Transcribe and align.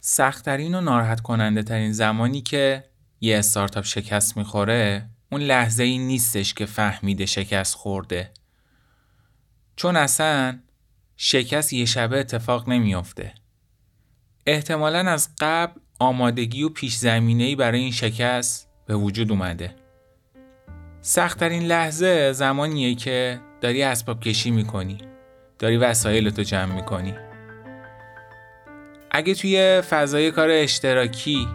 سختترین 0.00 0.74
و 0.74 0.80
ناراحت 0.80 1.20
کننده 1.20 1.62
ترین 1.62 1.92
زمانی 1.92 2.40
که 2.40 2.84
یه 3.20 3.38
استارتاپ 3.38 3.84
شکست 3.84 4.36
می‌خوره 4.36 5.10
اون 5.32 5.40
لحظه 5.40 5.82
ای 5.82 5.98
نیستش 5.98 6.54
که 6.54 6.66
فهمیده 6.66 7.26
شکست 7.26 7.74
خورده. 7.74 8.30
چون 9.76 9.96
اصلا 9.96 10.58
شکست 11.16 11.72
یه 11.72 11.84
شبه 11.84 12.18
اتفاق 12.18 12.68
نمیافته. 12.68 13.34
احتمالا 14.46 15.10
از 15.10 15.28
قبل 15.40 15.80
آمادگی 15.98 16.62
و 16.62 16.68
پیش 16.68 16.96
زمینه 16.96 17.56
برای 17.56 17.80
این 17.80 17.92
شکست 17.92 18.68
به 18.86 18.94
وجود 18.96 19.30
اومده. 19.30 19.74
سختترین 21.00 21.62
لحظه 21.62 22.32
زمانیه 22.32 22.94
که 22.94 23.40
داری 23.60 23.82
اسباب 23.82 24.20
کشی 24.20 24.50
می‌کنی. 24.50 24.98
داری 25.58 25.76
وسایل 25.76 26.30
جمع 26.30 26.74
می‌کنی. 26.74 27.14
اگه 29.10 29.34
توی 29.34 29.80
فضای 29.80 30.30
کار 30.30 30.48
اشتراکی 30.50 31.48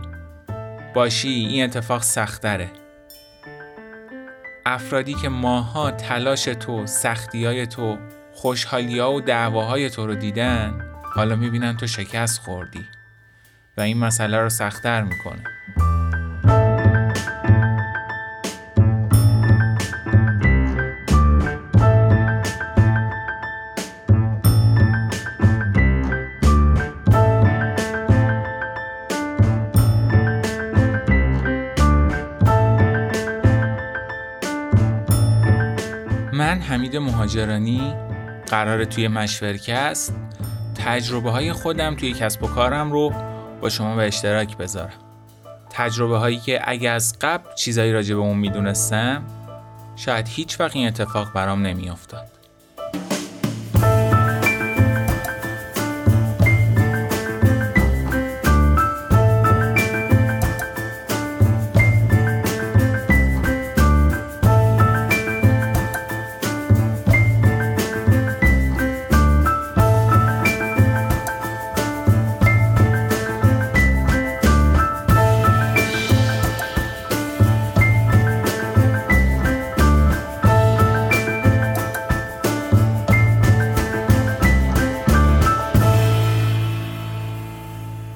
باشی 0.93 1.29
این 1.29 1.63
اتفاق 1.63 2.01
سختره. 2.01 2.71
افرادی 4.65 5.13
که 5.13 5.29
ماها 5.29 5.91
تلاش 5.91 6.43
تو، 6.43 6.87
سختی 6.87 7.45
های 7.45 7.67
تو، 7.67 7.97
خوشحالی 8.33 8.99
ها 8.99 9.13
و 9.13 9.21
دعواهای 9.21 9.89
تو 9.89 10.07
رو 10.07 10.15
دیدن 10.15 10.91
حالا 11.03 11.35
می‌بینن 11.35 11.77
تو 11.77 11.87
شکست 11.87 12.39
خوردی 12.39 12.85
و 13.77 13.81
این 13.81 13.97
مسئله 13.97 14.39
رو 14.39 14.49
سختتر 14.49 15.03
می‌کنه. 15.03 15.43
حمید 36.75 36.97
مهاجرانی 36.97 37.95
قرار 38.47 38.85
توی 38.85 39.07
مشورکست 39.07 40.15
تجربه 40.85 41.31
های 41.31 41.53
خودم 41.53 41.95
توی 41.95 42.13
کسب 42.13 42.43
و 42.43 42.47
کارم 42.47 42.91
رو 42.91 43.13
با 43.61 43.69
شما 43.69 43.95
به 43.95 44.07
اشتراک 44.07 44.57
بذارم. 44.57 44.99
تجربه 45.69 46.17
هایی 46.17 46.37
که 46.37 46.61
اگه 46.63 46.89
از 46.89 47.19
قبل 47.21 47.53
چیزایی 47.55 47.93
راجع 47.93 48.15
به 48.15 48.21
اون 48.21 48.37
می‌دونستم 48.37 49.23
شاید 49.95 50.27
هیچ 50.27 50.59
وقت 50.59 50.75
این 50.75 50.87
اتفاق 50.87 51.33
برام 51.33 51.61
نمیافتاد. 51.61 52.34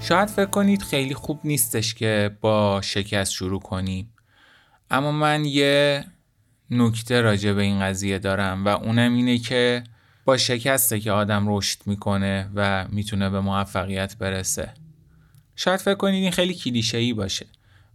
شاید 0.09 0.29
فکر 0.29 0.45
کنید 0.45 0.81
خیلی 0.81 1.13
خوب 1.13 1.39
نیستش 1.43 1.93
که 1.93 2.37
با 2.41 2.81
شکست 2.83 3.31
شروع 3.31 3.59
کنیم. 3.59 4.13
اما 4.91 5.11
من 5.11 5.45
یه 5.45 6.05
نکته 6.69 7.21
راجع 7.21 7.53
به 7.53 7.61
این 7.61 7.79
قضیه 7.79 8.19
دارم 8.19 8.65
و 8.65 8.67
اونم 8.67 9.13
اینه 9.13 9.37
که 9.37 9.83
با 10.25 10.37
شکسته 10.37 10.99
که 10.99 11.11
آدم 11.11 11.55
رشد 11.55 11.77
می‌کنه 11.85 12.49
و 12.55 12.85
می‌تونه 12.89 13.29
به 13.29 13.39
موفقیت 13.39 14.17
برسه. 14.17 14.73
شاید 15.55 15.79
فکر 15.79 15.95
کنید 15.95 16.23
این 16.23 16.31
خیلی 16.31 16.53
کلیشه‌ای 16.53 17.13
باشه. 17.13 17.45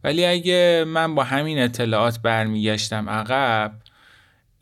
ولی 0.05 0.27
اگه 0.27 0.85
من 0.87 1.15
با 1.15 1.25
همین 1.25 1.59
اطلاعات 1.59 2.19
برمیگشتم 2.19 3.09
عقب 3.09 3.73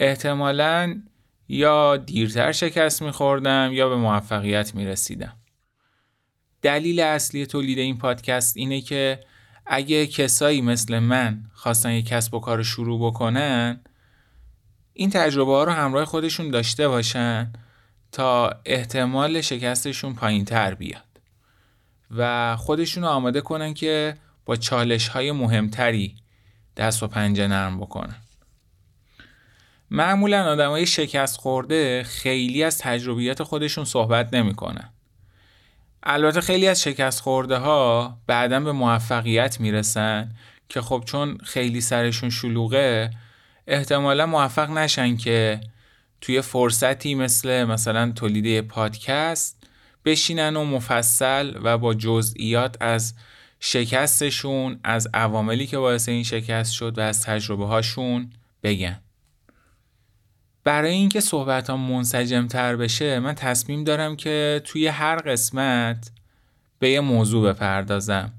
احتمالا 0.00 1.02
یا 1.48 1.96
دیرتر 1.96 2.52
شکست 2.52 3.02
میخوردم 3.02 3.70
یا 3.72 3.88
به 3.88 3.96
موفقیت 3.96 4.74
می‌رسیدم. 4.74 5.36
دلیل 6.62 7.00
اصلی 7.00 7.46
تولید 7.46 7.78
این 7.78 7.98
پادکست 7.98 8.56
اینه 8.56 8.80
که 8.80 9.20
اگه 9.66 10.06
کسایی 10.06 10.60
مثل 10.60 10.98
من 10.98 11.42
خواستن 11.54 11.90
یک 11.90 12.06
کسب 12.06 12.34
و 12.34 12.40
کار 12.40 12.62
شروع 12.62 13.10
بکنن 13.10 13.80
این 14.92 15.10
تجربه 15.10 15.52
ها 15.52 15.64
رو 15.64 15.72
همراه 15.72 16.04
خودشون 16.04 16.50
داشته 16.50 16.88
باشن 16.88 17.52
تا 18.12 18.60
احتمال 18.64 19.40
شکستشون 19.40 20.14
پایین 20.14 20.44
تر 20.44 20.74
بیاد 20.74 21.02
و 22.10 22.56
خودشون 22.56 23.02
رو 23.02 23.08
آماده 23.08 23.40
کنن 23.40 23.74
که 23.74 24.16
با 24.44 24.56
چالش 24.56 25.08
های 25.08 25.32
مهمتری 25.32 26.16
دست 26.76 27.02
و 27.02 27.06
پنجه 27.06 27.46
نرم 27.46 27.80
بکنن 27.80 28.16
معمولا 29.90 30.52
آدم 30.52 30.70
های 30.70 30.86
شکست 30.86 31.36
خورده 31.36 32.02
خیلی 32.02 32.62
از 32.62 32.78
تجربیات 32.78 33.42
خودشون 33.42 33.84
صحبت 33.84 34.34
نمی‌کنن. 34.34 34.92
البته 36.02 36.40
خیلی 36.40 36.68
از 36.68 36.82
شکست 36.82 37.20
خورده 37.20 37.56
ها 37.56 38.18
بعدا 38.26 38.60
به 38.60 38.72
موفقیت 38.72 39.60
می‌رسن 39.60 40.30
که 40.68 40.80
خب 40.80 41.02
چون 41.06 41.38
خیلی 41.44 41.80
سرشون 41.80 42.30
شلوغه 42.30 43.10
احتمالا 43.66 44.26
موفق 44.26 44.70
نشن 44.70 45.16
که 45.16 45.60
توی 46.20 46.40
فرصتی 46.40 47.14
مثل 47.14 47.64
مثلا 47.64 48.12
تولید 48.12 48.60
پادکست 48.60 49.66
بشینن 50.04 50.56
و 50.56 50.64
مفصل 50.64 51.58
و 51.62 51.78
با 51.78 51.94
جزئیات 51.94 52.76
از 52.80 53.14
شکستشون 53.60 54.80
از 54.84 55.08
عواملی 55.14 55.66
که 55.66 55.78
باعث 55.78 56.08
این 56.08 56.24
شکست 56.24 56.72
شد 56.72 56.98
و 56.98 57.00
از 57.00 57.22
تجربه 57.22 57.66
هاشون 57.66 58.30
بگن. 58.62 59.00
برای 60.64 60.92
اینکه 60.92 61.20
صحبت 61.20 61.70
ها 61.70 61.76
منسجم 61.76 62.46
تر 62.46 62.76
بشه 62.76 63.18
من 63.18 63.34
تصمیم 63.34 63.84
دارم 63.84 64.16
که 64.16 64.62
توی 64.64 64.86
هر 64.86 65.16
قسمت 65.16 66.10
به 66.78 66.90
یه 66.90 67.00
موضوع 67.00 67.52
بپردازم 67.52 68.32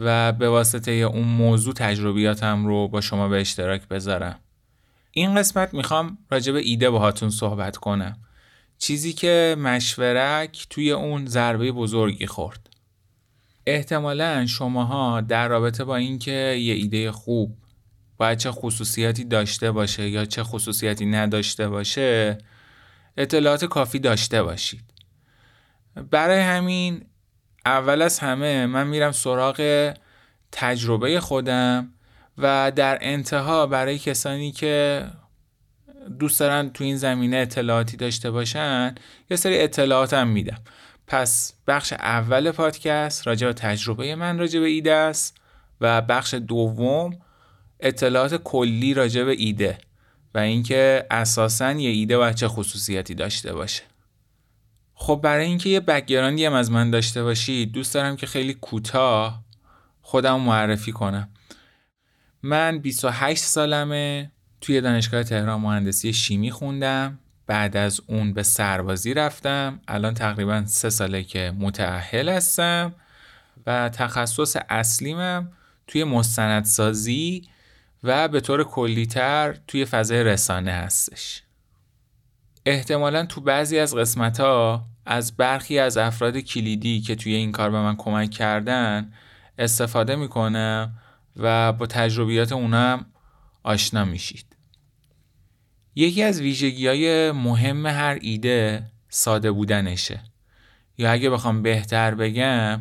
و 0.00 0.32
به 0.32 0.48
واسطه 0.48 0.90
اون 0.90 1.28
موضوع 1.28 1.74
تجربیاتم 1.74 2.66
رو 2.66 2.88
با 2.88 3.00
شما 3.00 3.28
به 3.28 3.40
اشتراک 3.40 3.88
بذارم. 3.88 4.38
این 5.10 5.34
قسمت 5.34 5.74
می‌خوام 5.74 6.18
راجع 6.30 6.52
به 6.52 6.58
ایده 6.58 6.90
باهاتون 6.90 7.30
صحبت 7.30 7.76
کنم. 7.76 8.16
چیزی 8.78 9.12
که 9.12 9.56
مشورک 9.58 10.66
توی 10.70 10.90
اون 10.90 11.26
ضربه 11.26 11.72
بزرگی 11.72 12.26
خورد. 12.26 12.70
احتمالا 13.66 14.46
شماها 14.46 15.20
در 15.20 15.48
رابطه 15.48 15.84
با 15.84 15.96
اینکه 15.96 16.56
یه 16.60 16.74
ایده 16.74 17.12
خوب 17.12 17.56
باید 18.20 18.38
چه 18.38 18.50
خصوصیاتی 18.50 19.24
داشته 19.24 19.72
باشه 19.72 20.08
یا 20.08 20.24
چه 20.24 20.42
خصوصیاتی 20.42 21.06
نداشته 21.06 21.68
باشه 21.68 22.38
اطلاعات 23.16 23.64
کافی 23.64 23.98
داشته 23.98 24.42
باشید. 24.42 24.84
برای 26.10 26.40
همین 26.40 27.04
اول 27.66 28.02
از 28.02 28.18
همه 28.18 28.66
من 28.66 28.86
میرم 28.86 29.12
سراغ 29.12 29.92
تجربه 30.52 31.20
خودم 31.20 31.92
و 32.38 32.72
در 32.76 32.98
انتها 33.00 33.66
برای 33.66 33.98
کسانی 33.98 34.52
که 34.52 35.04
دوست 36.18 36.40
دارن 36.40 36.70
تو 36.70 36.84
این 36.84 36.96
زمینه 36.96 37.36
اطلاعاتی 37.36 37.96
داشته 37.96 38.30
باشن 38.30 38.94
یه 39.30 39.36
سری 39.36 39.58
اطلاعاتم 39.58 40.28
میدم. 40.28 40.58
پس 41.06 41.52
بخش 41.66 41.92
اول 41.92 42.50
پادکست 42.50 43.26
راجع 43.26 43.46
به 43.46 43.52
تجربه 43.52 44.14
من 44.14 44.38
راجع 44.38 44.60
به 44.60 44.66
ایده 44.66 44.92
است 44.92 45.36
و 45.80 46.02
بخش 46.02 46.34
دوم 46.34 47.18
اطلاعات 47.82 48.34
کلی 48.34 48.94
راجع 48.94 49.24
به 49.24 49.34
ایده 49.38 49.78
و 50.34 50.38
اینکه 50.38 51.06
اساسا 51.10 51.72
یه 51.72 51.90
ایده 51.90 52.18
باید 52.18 52.34
چه 52.34 52.48
خصوصیتی 52.48 53.14
داشته 53.14 53.52
باشه. 53.52 53.82
خب 54.94 55.20
برای 55.22 55.46
اینکه 55.46 55.68
یه 55.68 55.80
بکگراندی 55.80 56.44
هم 56.44 56.52
از 56.52 56.70
من 56.70 56.90
داشته 56.90 57.22
باشید 57.22 57.72
دوست 57.72 57.94
دارم 57.94 58.16
که 58.16 58.26
خیلی 58.26 58.54
کوتاه 58.54 59.44
خودم 60.02 60.40
معرفی 60.40 60.92
کنم. 60.92 61.28
من 62.42 62.78
28 62.78 63.42
سالمه 63.42 64.30
توی 64.60 64.80
دانشگاه 64.80 65.22
تهران 65.22 65.60
مهندسی 65.60 66.12
شیمی 66.12 66.50
خوندم. 66.50 67.18
بعد 67.46 67.76
از 67.76 68.00
اون 68.06 68.32
به 68.32 68.42
سربازی 68.42 69.14
رفتم. 69.14 69.80
الان 69.88 70.14
تقریبا 70.14 70.64
سه 70.66 70.90
ساله 70.90 71.22
که 71.24 71.52
متعهل 71.58 72.28
هستم 72.28 72.94
و 73.66 73.88
تخصص 73.88 74.56
اصلیمم 74.68 75.52
توی 75.86 76.04
مستندسازی 76.04 77.42
و 78.02 78.28
به 78.28 78.40
طور 78.40 78.64
کلیتر 78.64 79.56
توی 79.66 79.84
فضای 79.84 80.24
رسانه 80.24 80.72
هستش. 80.72 81.42
احتمالا 82.66 83.26
تو 83.26 83.40
بعضی 83.40 83.78
از 83.78 83.94
قسمت 83.96 84.40
ها 84.40 84.86
از 85.06 85.36
برخی 85.36 85.78
از 85.78 85.96
افراد 85.96 86.38
کلیدی 86.38 87.00
که 87.00 87.14
توی 87.14 87.34
این 87.34 87.52
کار 87.52 87.70
به 87.70 87.80
من 87.80 87.96
کمک 87.96 88.30
کردن 88.30 89.12
استفاده 89.58 90.16
می‌کنم 90.16 90.98
و 91.36 91.72
با 91.72 91.86
تجربیات 91.86 92.52
اونم 92.52 93.06
آشنا 93.62 94.04
میشید. 94.04 94.56
یکی 95.94 96.22
از 96.22 96.40
ویژگی 96.40 96.86
های 96.86 97.32
مهم 97.32 97.86
هر 97.86 98.18
ایده 98.20 98.90
ساده 99.08 99.52
بودنشه. 99.52 100.20
یا 100.98 101.12
اگه 101.12 101.30
بخوام 101.30 101.62
بهتر 101.62 102.14
بگم 102.14 102.80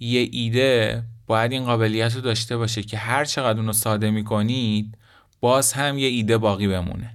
یه 0.00 0.28
ایده 0.32 1.04
باید 1.28 1.52
این 1.52 1.64
قابلیت 1.64 2.14
رو 2.14 2.20
داشته 2.20 2.56
باشه 2.56 2.82
که 2.82 2.98
هر 2.98 3.24
چقدر 3.24 3.58
اونو 3.58 3.72
ساده 3.72 4.10
می‌کنید 4.10 4.98
باز 5.40 5.72
هم 5.72 5.98
یه 5.98 6.08
ایده 6.08 6.38
باقی 6.38 6.68
بمونه. 6.68 7.14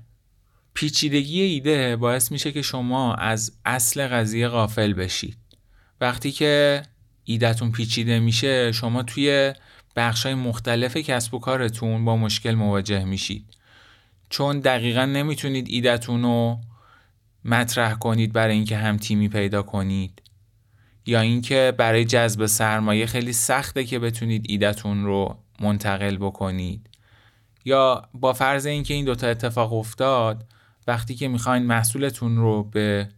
پیچیدگی 0.74 1.42
ایده 1.42 1.96
باعث 1.96 2.32
میشه 2.32 2.52
که 2.52 2.62
شما 2.62 3.14
از 3.14 3.52
اصل 3.66 4.08
قضیه 4.08 4.48
غافل 4.48 4.94
بشید. 4.94 5.38
وقتی 6.02 6.32
که 6.32 6.84
ایدهتون 7.24 7.72
پیچیده 7.72 8.20
میشه 8.20 8.72
شما 8.72 9.04
توی 9.04 9.54
بخشای 9.96 10.34
مختلف 10.34 10.98
کسب 10.98 11.34
و 11.34 11.40
کارتون 11.40 12.06
با 12.06 12.18
مشکل 12.18 12.52
مواجه 12.52 13.04
میشید. 13.04 13.46
چون 14.30 14.60
دقیقا 14.60 15.06
نمی‌تونید 15.06 15.68
ایدهتون 15.70 16.24
رو 16.24 16.60
مطرح 17.46 17.94
کنید 17.94 18.34
برای 18.34 18.56
اینکه 18.56 18.78
هم 18.78 18.98
تیمی 18.98 19.30
پیدا 19.30 19.64
کنید. 19.64 20.22
یا 21.06 21.20
اینکه 21.20 21.74
برای 21.78 22.06
جذب 22.06 22.46
سرمایه 22.46 23.06
خیلی 23.06 23.34
سخته 23.34 23.84
که 23.84 24.00
بتونید 24.00 24.46
ایدهتون 24.50 25.06
رو 25.06 25.38
منتقل 25.60 26.18
بکنید. 26.18 26.90
یا 27.66 28.10
با 28.14 28.34
فرض 28.34 28.66
اینکه 28.66 28.94
این 28.94 29.06
دوتا 29.06 29.28
اتفاق 29.28 29.74
افتاد 29.74 30.46
وقتی 30.88 31.16
که 31.16 31.28
می‌خواین 31.28 31.64
محصولتون 31.64 32.38
رو 32.38 32.64
به 32.64 33.10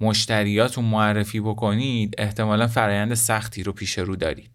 مشتریاتون 0.00 0.84
معرفی 0.84 1.40
بکنید 1.40 2.14
احتمالا 2.18 2.66
فرایند 2.66 3.14
سختی 3.14 3.62
رو 3.62 3.72
پیش 3.72 3.98
رو 3.98 4.16
دارید. 4.16 4.50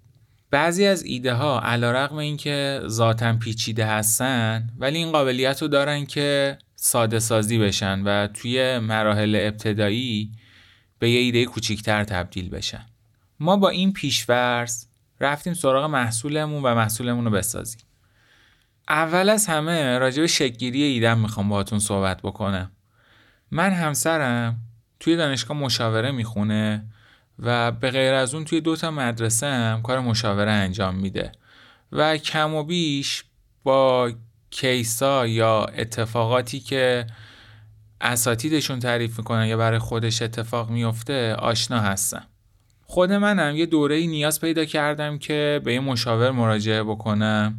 بعضی 0.52 0.86
از 0.86 1.04
ایده 1.04 1.34
ها 1.34 1.60
علا 1.60 1.92
رقم 1.92 2.16
این 2.16 2.38
که 2.38 2.82
ذاتا 2.88 3.34
پیچیده 3.34 3.86
هستن 3.86 4.70
ولی 4.78 4.98
این 4.98 5.12
قابلیت 5.12 5.62
رو 5.62 5.68
دارن 5.68 6.06
که 6.06 6.58
ساده 6.76 7.20
سازی 7.20 7.60
بشن 7.60 8.02
و 8.04 8.28
توی 8.28 8.80
مراحل 8.80 9.36
ابتدایی 9.42 10.32
به 11.00 11.10
یه 11.10 11.20
ایده 11.20 11.46
کوچیکتر 11.46 12.04
تبدیل 12.04 12.50
بشن. 12.50 12.86
ما 13.40 13.58
با 13.58 13.70
این 13.70 13.94
پیشورز 13.94 14.86
رفتیم 15.20 15.54
سراغ 15.54 15.92
محصولمون 15.92 16.64
و 16.64 16.76
محصولمون 16.76 17.26
رو 17.26 17.32
بسازیم. 17.32 17.82
اول 18.90 19.30
از 19.30 19.48
همه 19.48 19.98
راجع 19.98 20.22
به 20.22 20.28
شکگیری 20.28 20.84
ایدم 20.84 21.20
می‌خوام 21.20 21.50
باهاتون 21.50 21.80
صحبت 21.80 22.22
بکنم. 22.22 22.72
من 23.52 23.72
همسرم 23.74 24.58
توی 25.00 25.16
دانشگاه 25.16 25.58
مشاوره 25.58 26.12
می‌خونه 26.12 26.86
و 27.40 27.72
به 27.72 27.92
غیر 27.92 28.14
از 28.14 28.34
اون 28.34 28.46
توی 28.46 28.62
دوتا 28.62 28.92
مدرسه 28.92 29.48
هم 29.48 29.82
کار 29.82 30.00
مشاوره 30.00 30.52
انجام 30.52 30.96
میده 30.96 31.32
و 31.92 32.18
کم 32.18 32.54
و 32.54 32.64
بیش 32.64 33.24
با 33.64 34.12
کیسا 34.50 35.28
یا 35.28 35.66
اتفاقاتی 35.66 36.60
که 36.60 37.08
اساتیدشون 38.02 38.80
تعریف 38.80 39.18
می‌کنن 39.18 39.46
یا 39.46 39.58
برای 39.58 39.80
خودش 39.80 40.22
اتفاق 40.22 40.70
میفته 40.70 41.36
آشنا 41.36 41.80
هستم 41.80 42.28
خود 42.90 43.12
منم 43.12 43.56
یه 43.56 43.66
دوره 43.66 44.08
نیاز 44.08 44.42
پیدا 44.42 44.66
کردم 44.66 45.18
که 45.18 45.62
به 45.64 45.74
یه 45.74 45.80
مشاور 45.80 46.32
مراجعه 46.32 46.84
بکنم 46.84 47.56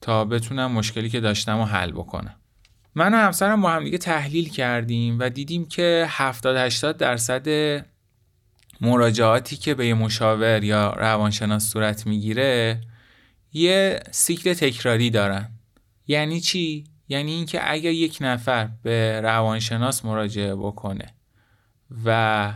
تا 0.00 0.24
بتونم 0.24 0.72
مشکلی 0.72 1.08
که 1.10 1.20
داشتم 1.20 1.58
رو 1.58 1.64
حل 1.64 1.92
بکنم. 1.92 2.34
من 2.94 3.14
و 3.14 3.16
همسرم 3.16 3.60
با 3.60 3.70
هم 3.70 3.84
دیگه 3.84 3.98
تحلیل 3.98 4.48
کردیم 4.48 5.18
و 5.18 5.28
دیدیم 5.28 5.64
که 5.64 6.06
70 6.08 6.56
80 6.56 6.96
درصد 6.96 7.48
مراجعاتی 8.80 9.56
که 9.56 9.74
به 9.74 9.86
یه 9.86 9.94
مشاور 9.94 10.64
یا 10.64 10.92
روانشناس 10.92 11.70
صورت 11.70 12.06
می‌گیره 12.06 12.80
یه 13.52 14.00
سیکل 14.10 14.52
تکراری 14.54 15.10
دارن. 15.10 15.48
یعنی 16.06 16.40
چی؟ 16.40 16.84
یعنی 17.10 17.32
اینکه 17.32 17.70
اگر 17.70 17.90
یک 17.90 18.18
نفر 18.20 18.68
به 18.82 19.20
روانشناس 19.20 20.04
مراجعه 20.04 20.54
بکنه 20.54 21.14
و 22.04 22.52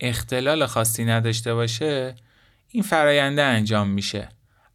اختلال 0.00 0.66
خاصی 0.66 1.04
نداشته 1.04 1.54
باشه 1.54 2.14
این 2.68 2.82
فراینده 2.82 3.42
انجام 3.42 3.88
میشه. 3.88 4.28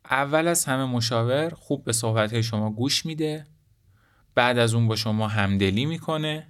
اول 0.09 0.47
از 0.47 0.65
همه 0.65 0.85
مشاور 0.85 1.49
خوب 1.49 1.83
به 1.83 1.93
صحبت 1.93 2.41
شما 2.41 2.69
گوش 2.69 3.05
میده 3.05 3.47
بعد 4.35 4.57
از 4.57 4.73
اون 4.73 4.87
با 4.87 4.95
شما 4.95 5.27
همدلی 5.27 5.85
می‌کنه 5.85 6.47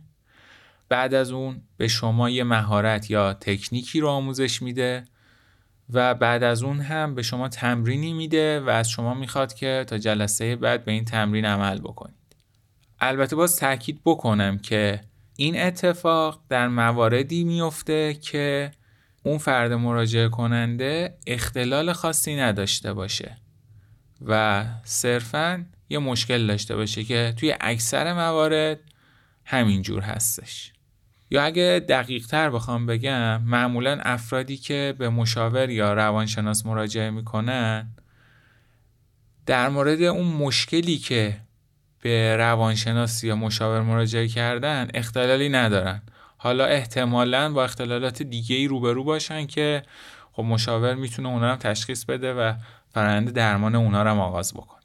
بعد 0.90 1.14
از 1.14 1.32
اون 1.32 1.62
به 1.78 1.88
شما 1.88 2.30
یه 2.30 2.44
مهارت 2.44 3.12
یا 3.12 3.34
تکنیکی 3.34 4.00
رو 4.00 4.10
آموزش 4.10 4.62
میده 4.62 5.04
و 5.90 6.16
بعد 6.16 6.44
از 6.44 6.64
اون 6.64 6.80
هم 6.80 7.16
به 7.16 7.22
شما 7.22 7.50
تمرینی 7.50 8.14
میده 8.14 8.60
و 8.60 8.70
از 8.70 8.90
شما 8.90 9.14
می‌خواد 9.14 9.54
که 9.54 9.86
تا 9.88 9.98
جلسه 9.98 10.56
بعد 10.56 10.86
به 10.86 10.92
این 10.92 11.06
تمرین 11.06 11.46
عمل 11.46 11.80
بکنید 11.80 12.17
البته 13.00 13.36
باز 13.36 13.56
تاکید 13.56 14.02
بکنم 14.06 14.58
که 14.58 15.02
این 15.36 15.62
اتفاق 15.62 16.42
در 16.50 16.68
مواردی 16.68 17.44
میفته 17.44 18.14
که 18.14 18.72
اون 19.24 19.38
فرد 19.38 19.74
مراجعه 19.74 20.30
کننده 20.30 21.18
اختلال 21.28 21.94
خاصی 21.94 22.36
نداشته 22.36 22.94
باشه 22.94 23.38
و 24.26 24.66
صرفا 24.84 25.66
یه 25.90 26.00
مشکل 26.00 26.48
داشته 26.48 26.76
باشه 26.76 27.04
که 27.04 27.34
توی 27.38 27.56
اکثر 27.62 28.14
موارد 28.14 28.80
همینجور 29.46 30.02
هستش. 30.02 30.74
یا 31.30 31.44
اگه 31.44 31.86
دقیق 31.90 32.28
تر 32.28 32.50
بخوام 32.50 32.86
بگم 32.86 33.42
معمولا 33.42 34.00
افرادی 34.02 34.58
که 34.58 34.96
به 34.98 35.10
مشاور 35.10 35.70
یا 35.70 35.94
روانشناس 35.94 36.66
مراجعه 36.66 37.10
می‌کنن 37.10 37.88
در 39.46 39.70
مورد 39.70 40.02
اون 40.02 40.28
مشکلی 40.28 40.98
که 40.98 41.42
به 42.02 42.38
روانشناس 42.38 43.24
یا 43.24 43.36
مشاور 43.36 43.82
مراجعه 43.82 44.28
کردن 44.28 44.88
اختلالی 44.94 45.50
ندارن. 45.50 46.02
حالا 46.38 46.66
احتمالا 46.66 47.54
با 47.54 47.64
اختلالات 47.64 48.24
دیگه 48.24 48.56
ای 48.56 48.68
روبرو 48.68 49.04
باشن 49.04 49.46
که 49.48 49.84
خب 50.32 50.44
مشاور 50.44 50.96
می‌تونه 50.96 51.30
اونا 51.30 51.52
هم 51.52 51.56
تشخیص 51.56 52.06
بده 52.06 52.34
و 52.34 52.54
فرآیند 52.94 53.30
درمان 53.30 53.76
اونا 53.76 54.04
رو 54.04 54.10
هم 54.10 54.20
آغاز 54.20 54.54
بکن 54.54 54.78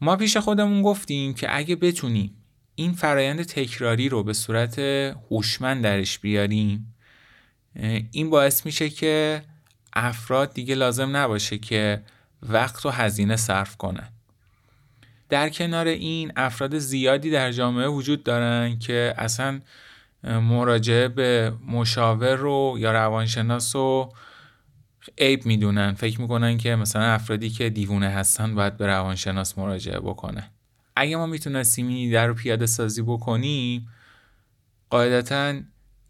ما 0.00 0.16
پیش 0.16 0.36
خودمون 0.36 0.82
گفتیم 0.82 1.34
که 1.34 1.56
اگه 1.56 1.76
بتونیم 1.76 2.36
این 2.74 2.92
فرایند 2.92 3.42
تکراری 3.42 4.08
رو 4.08 4.22
به 4.22 4.32
صورت 4.32 4.78
هوشمند 5.30 5.82
درش 5.84 6.18
بیاریم 6.18 6.94
این 8.10 8.30
باعث 8.30 8.66
میشه 8.66 8.90
که 8.90 9.42
افراد 9.92 10.54
دیگه 10.54 10.74
لازم 10.74 11.16
نباشه 11.16 11.58
که 11.58 12.02
وقت 12.42 12.86
و 12.86 12.90
هزینه 12.90 13.36
صرف 13.36 13.76
کنن. 13.76 14.08
در 15.30 15.48
کنار 15.48 15.86
این 15.86 16.32
افراد 16.36 16.78
زیادی 16.78 17.30
در 17.30 17.52
جامعه 17.52 17.86
وجود 17.86 18.22
دارن 18.22 18.78
که 18.78 19.14
اصلا 19.18 19.60
مراجعه 20.24 21.08
به 21.08 21.52
مشاور 21.66 22.34
رو 22.34 22.76
یا 22.78 22.92
روانشناس 22.92 23.76
رو 23.76 24.12
عیب 25.18 25.46
می‌دونن. 25.46 25.92
فکر 25.92 26.20
می‌کنن 26.20 26.58
که 26.58 26.76
مثلا 26.76 27.02
افرادی 27.02 27.50
که 27.50 27.70
دیوونه 27.70 28.08
هستن 28.08 28.54
باید 28.54 28.76
به 28.76 28.86
روانشناس 28.86 29.58
مراجعه 29.58 30.00
بکنن. 30.00 30.50
اگه 30.96 31.16
ما 31.16 31.26
می‌تونستیم 31.26 31.88
این 31.88 32.12
در 32.12 32.26
رو 32.26 32.34
پیاده 32.34 32.66
سازی 32.66 33.02
بکنیم 33.02 33.88
قاعدتا 34.90 35.54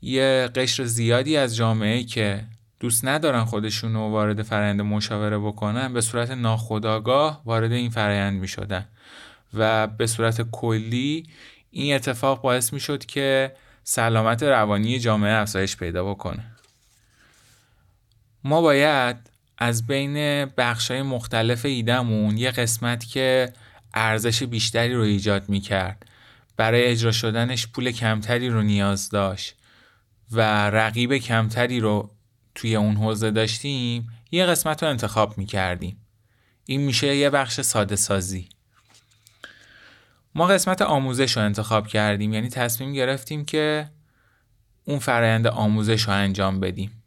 یه 0.03 0.51
قشر 0.55 0.85
زیادی 0.85 1.37
از 1.37 1.57
جامعه 1.57 2.05
که 2.05 2.45
دوست 2.81 3.05
ندارن 3.05 3.45
خودشون 3.45 3.95
رو 3.95 4.01
وارد 4.01 4.43
فرایند 4.43 4.81
مشاوره 4.81 5.39
بکنن 5.39 5.93
به 5.93 6.01
صورت 6.01 6.31
ناخودآگاه 6.31 7.43
وارد 7.45 7.73
این 7.73 7.91
فرایند 7.91 8.41
می‌شدن. 8.41 8.87
و 9.55 9.87
به 9.87 10.07
صورت 10.07 10.51
کلی 10.51 11.27
این 11.71 11.95
اتفاق 11.95 12.43
باعث 12.43 12.73
می‌شد 12.73 13.05
که 13.05 13.53
سلامت 13.85 14.43
روانی 14.43 14.99
جامعه 14.99 15.33
افزایش 15.33 15.77
پیدا 15.77 16.05
بکنه. 16.05 16.45
ما 18.45 18.61
باید 18.61 19.17
از 19.59 19.87
بین 19.87 20.45
بخشای 20.45 21.03
مختلف 21.03 21.65
ایدمون 21.65 22.39
یه 22.39 22.51
قسمت 22.51 23.07
که 23.07 23.53
ارزش 23.95 24.43
بیشتری 24.43 24.95
رو 24.95 25.03
ایجاد 25.03 25.49
می 25.49 25.61
کرد 25.61 26.07
برای 26.57 26.85
اجرا 26.85 27.13
شدنش 27.13 27.67
پول 27.67 27.91
کمتری 27.91 28.49
رو 28.49 28.63
نیاز 28.63 29.09
داشت 29.09 29.57
و 30.33 30.41
رقیب 30.71 31.17
کمتری 31.17 31.81
رو 31.81 32.11
توی 32.55 32.77
اون 32.77 32.97
حوزه 32.97 33.31
داشتیم 33.31 34.09
یه 34.31 34.47
قسمت 34.47 34.83
رو 34.83 34.89
انتخاب 34.89 35.39
می 35.39 35.47
کردیم 35.47 35.97
این 36.65 36.81
میشه 36.81 37.17
یه 37.17 37.31
بخش 37.31 37.61
ساده 37.61 37.97
سازی 37.97 38.49
ما 40.41 40.47
قسمت 40.47 40.83
آموزش 40.83 41.37
رو 41.37 41.43
انتخاب 41.43 41.87
کردیم. 41.87 42.35
یعنی 42.35 42.49
تصمیم 42.49 42.93
گرفتیم 42.93 43.45
که 43.45 43.91
اون 44.85 44.99
فرایند 44.99 45.47
آموزش 45.47 46.03
رو 46.03 46.13
انجام 46.13 46.61
بدیم. 46.61 47.03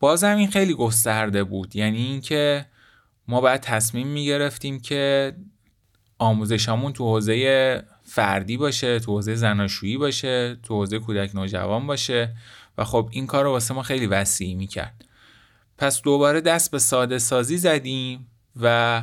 بازم 0.00 0.36
این 0.36 0.50
خیلی 0.50 0.74
گسترده 0.74 1.44
بود. 1.44 1.76
یعنی 1.76 1.96
اینکه 1.96 2.66
ما 3.28 3.40
باید 3.40 3.60
تصمیم 3.60 4.06
می 4.06 4.26
گرفتیم 4.26 4.80
که 4.80 5.32
آموزشمون 6.18 6.92
تو 6.92 7.04
حوزه 7.04 7.82
فردی 8.04 8.56
باشه 8.56 9.00
تو 9.00 9.12
حوزه 9.12 9.34
زناشویی 9.34 9.96
باشه 9.96 10.56
تو 10.62 10.74
حوزه 10.74 10.98
کودک 10.98 11.34
نوجوان 11.34 11.86
باشه. 11.86 12.36
و 12.78 12.84
خب 12.84 13.08
این 13.12 13.26
کار 13.26 13.44
رو 13.44 13.50
واسه 13.50 13.74
ما 13.74 13.82
خیلی 13.82 14.06
وسیع 14.06 14.56
می‌کرد. 14.56 15.04
پس 15.78 16.02
دوباره 16.02 16.40
دست 16.40 16.70
به 16.70 16.78
ساده 16.78 17.18
سازی 17.18 17.56
زدیم 17.56 18.26
و 18.60 19.02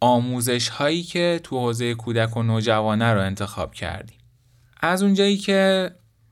آموزش 0.00 0.68
هایی 0.68 1.02
که 1.02 1.40
تو 1.44 1.58
حوزه 1.58 1.94
کودک 1.94 2.36
و 2.36 2.42
نوجوانه 2.42 3.12
رو 3.12 3.20
انتخاب 3.20 3.74
کردیم. 3.74 4.18
از 4.80 5.02
اونجایی 5.02 5.36
که 5.36 5.90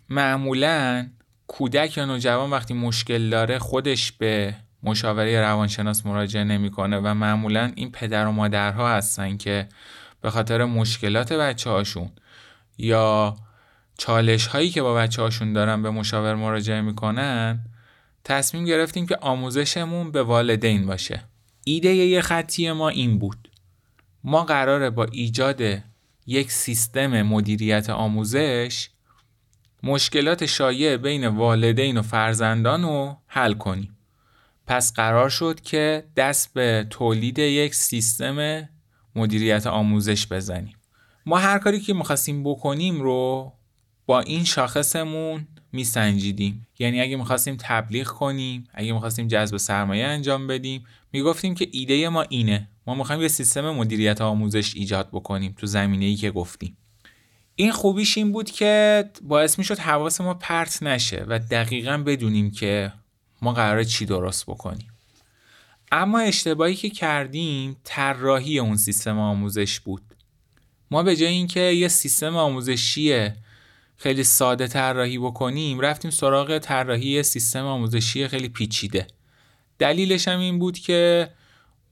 معمولا 0.09 1.07
کودک 1.47 1.97
یا 1.97 2.05
نوجوان 2.05 2.51
وقتی 2.51 2.75
مشکل 2.75 3.31
داره 3.31 3.59
خودش 3.59 4.13
به 4.13 4.55
مشاوره 4.83 5.41
روانشناس 5.41 6.07
مراجعه 6.07 6.45
نمی‌کنه 6.45 6.99
و 6.99 7.15
معمولا 7.15 7.73
این 7.75 7.93
پدر 7.93 8.27
و 8.27 8.33
مادرها 8.33 8.89
هستن 8.89 9.37
که 9.37 9.69
به 10.21 10.31
خاطر 10.31 10.65
مشکلات 10.65 11.33
بچه 11.33 11.71
هاشون 11.71 12.11
یا 12.79 13.37
چالش 13.99 14.47
هایی 14.47 14.71
که 14.71 14.83
با 14.83 14.95
بچه 14.95 15.23
هاشون 15.23 15.53
دارن 15.53 15.83
به 15.83 15.91
مشاور 15.91 16.35
مراجعه 16.35 16.81
می‌کنن 16.81 17.61
تصمیم 18.25 18.65
گرفتیم 18.65 19.07
که 19.07 19.17
آموزشمون 19.21 20.11
به 20.11 20.23
والدین 20.23 20.87
باشه. 20.87 21.25
ایده 21.65 21.95
یه 21.95 22.21
خطی 22.21 22.73
ما 22.73 22.89
این 22.89 23.19
بود. 23.19 23.49
ما 24.29 24.45
قراره 24.45 24.91
با 24.91 25.05
ایجاد 25.05 25.63
یک 26.27 26.53
سیستم 26.53 27.23
مدیریت 27.23 27.91
آموزش 27.91 28.89
مشکلات 29.83 30.47
شایع 30.47 30.97
بین 30.97 31.27
والدین 31.27 31.97
و 31.97 32.03
فرزندان 32.03 32.83
رو 32.83 33.17
حل 33.27 33.55
کنیم. 33.55 33.97
پس 34.67 34.93
قرار 34.93 35.29
شد 35.29 35.61
که 35.61 36.05
دست 36.17 36.55
به 36.55 36.87
تولید 36.91 37.39
یک 37.39 37.75
سیستم 37.75 38.69
مدیریت 39.15 39.67
آموزش 39.67 40.27
بزنیم. 40.27 40.77
ما 41.27 41.39
هر 41.39 41.59
کاری 41.59 41.81
که 41.81 41.95
می‌خواستیم 41.95 42.45
بکنیم 42.45 43.01
رو 43.01 43.53
با 44.07 44.21
این 44.21 44.45
شاخصمون 44.45 45.47
میسنجیدیم. 45.73 46.67
یعنی 46.79 47.01
اگه 47.01 47.17
می‌خواستیم 47.17 47.57
تبلیغ 47.61 48.07
کنیم 48.07 48.65
اگه 48.75 48.93
می‌خواستیم 48.93 49.29
جذب 49.29 49.57
سرمایه 49.57 50.05
انجام 50.05 50.47
بدیم 50.47 50.85
می‌گفتیم 51.13 51.55
که 51.55 51.69
ایده 51.73 52.09
ما 52.09 52.23
اینه. 52.23 52.69
ما 52.87 52.95
می‌خوایم 52.95 53.23
یه 53.23 53.29
سیستم 53.29 53.71
مدیریت 53.71 54.21
آموزش 54.21 54.77
ایجاد 54.77 55.09
بکنیم 55.13 55.55
تو 55.59 55.67
زمینه 55.67 56.05
ای 56.05 56.17
که 56.17 56.31
گفتیم. 56.31 56.77
این 57.57 57.73
خوبیش 57.73 58.19
این 58.19 58.33
بود 58.33 58.51
که 58.51 59.05
باعث 59.23 59.59
می‌شد 59.59 59.79
حواس 59.79 60.21
ما 60.21 60.35
پرت 60.35 60.83
نشه 60.83 61.25
و 61.29 61.39
دقیقا 61.39 62.03
بدونیم 62.07 62.51
که 62.51 62.93
ما 63.43 63.53
قراره 63.53 63.85
چی 63.85 64.07
درست 64.07 64.47
بکنیم. 64.47 64.93
اما 65.93 66.19
اشتباهی 66.19 66.75
که 66.75 66.91
کردیم 66.91 67.77
طراحی 67.85 68.59
اون 68.59 68.77
سیستم 68.77 69.19
آموزش 69.19 69.81
بود. 69.81 70.03
ما 70.91 71.03
به 71.03 71.17
جای 71.17 71.29
اینکه 71.29 71.61
یه 71.61 71.89
سیستم 71.89 72.37
آموزشی 72.37 73.31
خیلی 73.97 74.25
ساده 74.25 74.67
طراحی 74.67 75.19
بکنیم 75.19 75.81
رفتیم 75.81 76.11
سراغ 76.11 76.59
طراحی 76.59 77.23
سیستم 77.23 77.65
آموزشی 77.65 78.29
خیلی 78.29 78.49
پیچیده. 78.49 79.07
دلیلش 79.79 80.29
هم 80.29 80.39
این 80.39 80.59
بود 80.59 80.79
که 80.79 81.31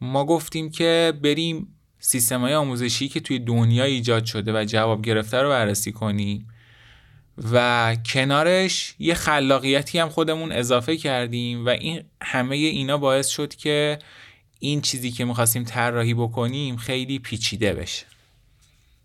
ما 0.05 0.25
گفتیم 0.25 0.71
که 0.71 1.13
بریم 1.23 1.69
سیستم 1.99 2.41
های 2.41 2.55
آموزشی 2.55 3.09
که 3.09 3.21
توی 3.21 3.39
دنیا 3.39 3.85
ایجاد 3.85 4.25
شده 4.25 4.53
و 4.53 4.65
جواب 4.65 5.03
گرفته 5.03 5.39
رو 5.39 5.49
بررسی 5.49 5.93
کنیم. 5.93 6.49
و 7.53 7.97
کنارش 8.07 8.95
یه 8.99 9.15
خلاقیتی 9.15 9.99
هم 9.99 10.09
خودمون 10.09 10.53
اضافه 10.53 10.97
کردیم 10.97 11.67
و 11.67 11.69
این 11.69 12.03
همه 12.23 12.57
اینا 12.57 12.99
باعث 12.99 13.29
شد 13.29 13.55
که 13.55 13.99
این 14.59 14.81
چیزی 14.81 15.11
که 15.11 15.25
می‌خواستیم 15.25 15.65
طراحی 15.65 16.15
بکنیم 16.15 16.77
خیلی 16.77 17.19
پیچیده 17.19 17.73
بشه. 17.73 18.07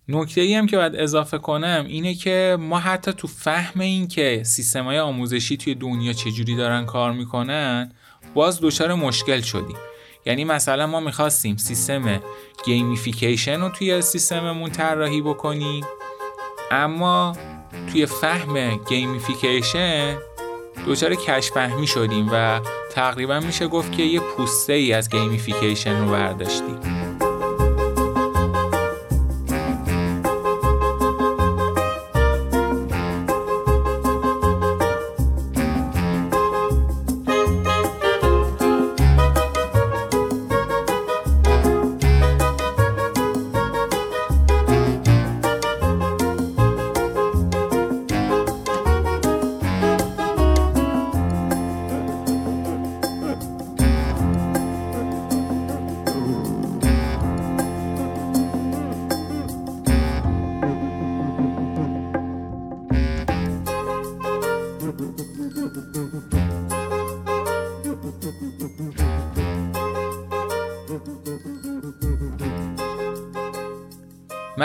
نکته 0.08 0.42
ای 0.42 0.54
هم 0.54 0.68
که 0.68 0.78
باید 0.78 0.96
اضافه 0.96 1.38
کنم 1.38 1.86
اینه 1.88 2.14
که 2.14 2.58
ما 2.60 2.80
حتی 2.80 3.14
تو 3.14 3.28
فهم 3.28 3.80
این 3.80 4.08
که 4.08 4.42
سیستم 4.46 4.84
های 4.86 5.00
آموزشی 5.00 5.58
توی 5.58 5.76
دنیا 5.76 6.14
چجوری 6.14 6.56
دارن 6.56 6.86
کار 6.86 7.12
می‌کنن 7.12 7.92
باز 8.34 8.60
دچار 8.62 8.94
مشکل 8.94 9.42
شدیم. 9.42 9.78
یعنی 10.26 10.44
مثلا 10.46 10.88
ما 10.88 11.00
می‌خواستیم 11.00 11.58
سیستم 11.58 12.22
gamification 12.66 13.62
رو 13.62 13.70
توی 13.70 14.02
سیستممون 14.02 14.72
طراحی 14.72 15.22
بکنیم 15.22 15.86
اما 16.72 17.34
توی 17.92 18.06
فهم 18.06 18.78
gamification 18.78 20.18
دچار 20.88 21.16
کش 21.16 21.52
فهمی 21.52 21.88
شدیم 21.88 22.30
و 22.32 22.60
تقریبا 22.92 23.40
میشه 23.40 23.68
گفت 23.68 23.92
که 23.92 24.04
یه 24.04 24.20
پوسته 24.20 24.74
ای 24.74 24.94
از 24.94 25.10
گیمیفیکیشن 25.10 26.00
رو 26.00 26.12
برداشتیم. 26.12 26.99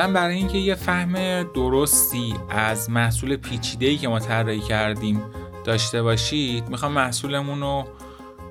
من 0.06 0.12
برای 0.12 0.37
اینکه 0.37 0.58
یه 0.58 0.75
فهم 0.75 1.42
درستی 1.42 2.34
از 2.50 2.90
محصول 2.90 3.37
پیچیده‌ای 3.37 3.96
که 3.96 4.08
ما 4.08 4.18
طراحی 4.18 4.61
کردیم 4.61 5.23
داشته 5.64 6.02
باشید 6.02 6.68
می‌خوام 6.68 6.92
محصولمون 6.92 7.61
رو 7.61 7.88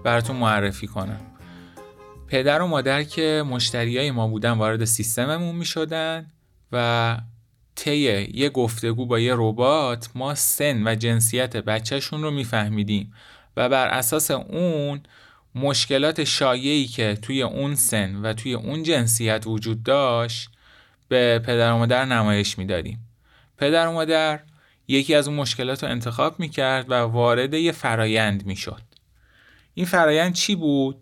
براتون 0.03 0.35
معرفی 0.35 0.87
کنم. 0.87 1.21
پدر 2.27 2.61
و 2.61 2.67
مادر 2.67 3.03
که 3.03 3.43
مشتریای 3.49 4.11
ما 4.11 4.27
بودن 4.27 4.51
وارد 4.51 4.85
سیستممون 4.85 5.55
می‌شدن 5.55 6.31
و 6.71 7.17
طی 7.75 8.29
یه 8.33 8.49
گفتگو 8.49 9.05
با 9.05 9.19
یه 9.19 9.33
ربات 9.37 10.09
ما 10.15 10.35
سن 10.35 10.87
و 10.87 10.95
جنسیت 10.95 11.57
بچهشون 11.57 12.23
رو 12.23 12.31
میفهمیدیم 12.31 13.13
و 13.57 13.69
بر 13.69 13.87
اساس 13.87 14.31
اون 14.31 15.01
مشکلات 15.55 16.23
شایعی 16.23 16.87
که 16.87 17.17
توی 17.21 17.43
اون 17.43 17.75
سن 17.75 18.15
و 18.15 18.33
توی 18.33 18.53
اون 18.53 18.83
جنسیت 18.83 19.43
وجود 19.47 19.83
داشت 19.83 20.52
به 21.07 21.39
پدر 21.39 21.71
و 21.71 21.77
مادر 21.77 22.05
نمایش 22.05 22.57
می‌دادیم. 22.57 22.99
پدر 23.57 23.87
و 23.87 23.91
مادر 23.91 24.39
یکی 24.87 25.15
از 25.15 25.27
اون 25.27 25.37
مشکلات 25.37 25.83
رو 25.83 25.89
انتخاب 25.89 26.39
می‌کرد 26.39 26.91
و 26.91 26.93
وارد 26.93 27.53
یه 27.53 27.71
فرایند 27.71 28.45
می‌شد. 28.45 28.81
این 29.73 29.85
فرایند 29.85 30.33
چی 30.33 30.55
بود؟ 30.55 30.97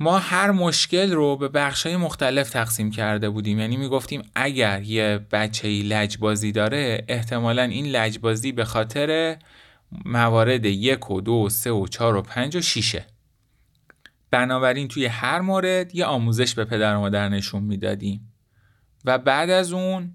ما 0.00 0.18
هر 0.18 0.50
مشکل 0.50 1.12
رو 1.12 1.36
به 1.36 1.48
بخش 1.48 1.86
های 1.86 1.96
مختلف 1.96 2.50
تقسیم 2.50 2.90
کرده 2.90 3.30
بودیم. 3.30 3.58
یعنی 3.58 3.76
می‌گفتیم 3.76 4.22
اگر 4.34 4.82
یه 4.82 5.26
بچه 5.32 5.68
لجبازی 5.68 6.52
داره 6.52 7.04
احتمالا 7.08 7.62
این 7.62 7.86
لجبازی 7.86 8.52
به 8.52 8.64
خاطر 8.64 9.36
موارد 10.04 10.64
یک 10.64 11.10
و 11.10 11.20
دو 11.20 11.32
و 11.32 11.48
سه 11.48 11.70
و 11.70 11.86
چهار 11.86 12.16
و 12.16 12.22
پنج 12.22 12.56
و 12.56 12.60
شیشه. 12.60 13.06
بنابراین 14.32 14.88
توی 14.88 15.06
هر 15.06 15.40
مورد 15.40 15.94
یه 15.94 16.04
آموزش 16.04 16.54
به 16.54 16.64
پدر 16.64 16.96
و 16.96 17.00
مادر 17.00 17.28
نشون 17.28 17.62
می‌دادیم. 17.62 18.32
و 19.04 19.18
بعد 19.18 19.50
از 19.50 19.72
اون 19.72 20.14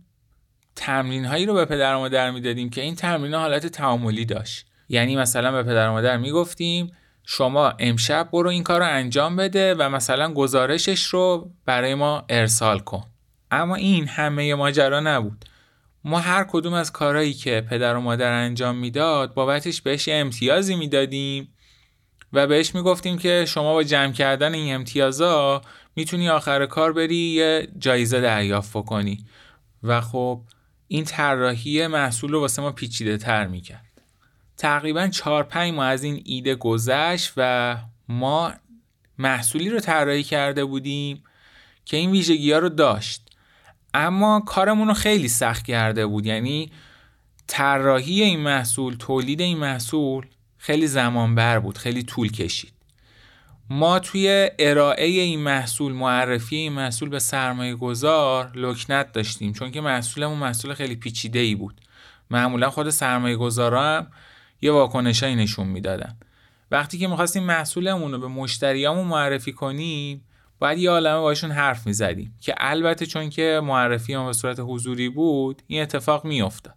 تمرین 0.76 1.26
هایی 1.26 1.46
رو 1.46 1.54
به 1.54 1.66
پدر 1.66 1.96
و 1.96 2.00
مادر 2.00 2.32
می‌دادیم 2.32 2.70
که 2.70 2.82
این 2.82 2.96
تمرین 2.96 3.34
حالت 3.34 3.68
تعاملی 3.68 4.26
داشت. 4.26 4.66
یعنی 4.90 5.16
مثلا 5.16 5.52
به 5.52 5.64
پدر 5.64 5.90
و 5.90 5.92
مادر 5.92 6.18
می‌گفتیم 6.18 6.92
شما 7.24 7.74
امشب 7.80 8.30
برو 8.32 8.50
این 8.50 8.64
کار 8.64 8.80
رو 8.80 8.88
انجام 8.88 9.36
بده 9.36 9.76
و 9.76 9.90
مثلا 9.90 10.34
گزارشش 10.34 11.04
رو 11.04 11.52
برای 11.66 11.96
ما 11.96 12.26
ارسال 12.30 12.80
کن. 12.80 13.04
اما 13.52 13.76
این 13.76 14.08
همه 14.08 14.56
ماجرا 14.56 15.00
نبود. 15.00 15.46
ما 16.04 16.20
هر 16.20 16.44
کدوم 16.44 16.74
از 16.74 16.92
کارهایی 16.92 17.34
که 17.34 17.66
پدر 17.70 17.96
و 17.96 18.02
مادر 18.02 18.32
انجام 18.32 18.78
می‌داد 18.78 19.34
بابتش 19.34 19.82
بهش 19.82 20.10
امتیازی 20.12 20.76
می‌دادیم 20.76 21.54
و 22.34 22.48
بهش 22.48 22.76
می‌گفتیم 22.76 23.18
که 23.18 23.46
شما 23.48 23.74
با 23.74 23.84
جمع 23.84 24.12
کردن 24.12 24.54
این 24.54 24.76
امتیازا 24.76 25.62
می‌تونی 25.96 26.30
آخر 26.30 26.66
کار 26.66 26.94
بری 26.94 27.16
یه 27.16 27.68
جایزه 27.78 28.22
دریافت 28.22 28.86
کنی 28.86 29.26
و 29.84 30.02
خب 30.02 30.42
این 30.88 31.04
طراحی 31.04 31.88
محصول 31.88 32.32
رو 32.32 32.40
واسه 32.40 32.62
ما 32.62 32.72
پیچیده 32.72 33.18
تر 33.18 33.48
می‌کرد. 33.48 34.02
تقریبا 34.58 35.08
4 35.08 35.44
5 35.44 35.74
ماه 35.74 35.88
از 35.88 36.04
این 36.04 36.22
ایده 36.26 36.56
گذشت 36.56 37.34
و 37.38 37.78
ما 38.10 38.54
محصولی 39.18 39.70
رو 39.70 39.80
طراحی 39.80 40.24
کرده 40.24 40.66
بودیم 40.66 41.24
که 41.86 41.98
این 41.98 42.12
ویژگی 42.12 42.52
ها 42.52 42.60
رو 42.60 42.70
داشت. 42.70 43.30
اما 43.94 44.40
کارمون 44.40 44.88
رو 44.88 44.94
خیلی 44.94 45.28
سخت 45.28 45.66
کرده 45.66 46.06
بود. 46.06 46.26
یعنی 46.26 46.72
طراحی 47.48 48.22
این 48.22 48.40
محصول 48.40 48.96
تولید 48.96 49.42
این 49.42 49.58
محصول 49.58 50.26
خیلی 50.58 50.88
زمان 50.88 51.36
بر 51.36 51.60
بود 51.60 51.78
خیلی 51.78 52.04
طول 52.04 52.32
کشید. 52.32 52.74
ما 53.70 54.00
توی 54.00 54.50
ارائه 54.60 55.06
این 55.06 55.40
محصول 55.40 55.94
معرفی 55.94 56.56
این 56.56 56.74
محصول 56.74 57.10
به 57.10 57.20
سرمایه 57.20 57.76
گذار 57.76 58.52
لکنت 58.56 59.12
داشتیم 59.12 59.54
چون 59.54 59.72
که 59.72 59.82
محصولمون 59.82 60.38
محصول 60.38 60.74
خیلی 60.74 60.96
پیچیده 60.96 61.40
ای 61.40 61.56
بود. 61.56 61.82
معمولا 62.32 62.70
خود 62.70 62.90
سرمایه 62.90 63.36
گذارا 63.36 63.84
هم 63.84 64.08
یه 64.62 64.72
واکنشایی 64.72 65.36
نشون 65.36 65.68
می‌دادن. 65.68 66.18
وقتی 66.72 66.98
که 66.98 67.08
می‌خواستیم 67.08 67.44
محصولمون 67.44 68.12
رو 68.12 68.20
به 68.20 68.28
مشتریامون 68.28 69.08
معرفی 69.08 69.54
کنیم 69.54 70.24
باید 70.60 70.78
یه 70.78 70.90
عالمه 70.90 71.20
باشون 71.20 71.52
حرف 71.52 71.88
می‌زدیم 71.88 72.36
که 72.42 72.56
البته 72.58 73.06
چون 73.06 73.30
که 73.30 73.62
معرفی 73.64 74.16
ما 74.16 74.26
به 74.26 74.34
صورت 74.34 74.60
حضوری 74.60 75.10
بود 75.10 75.62
این 75.68 75.82
اتفاق 75.82 76.26
میافتاد. 76.26 76.77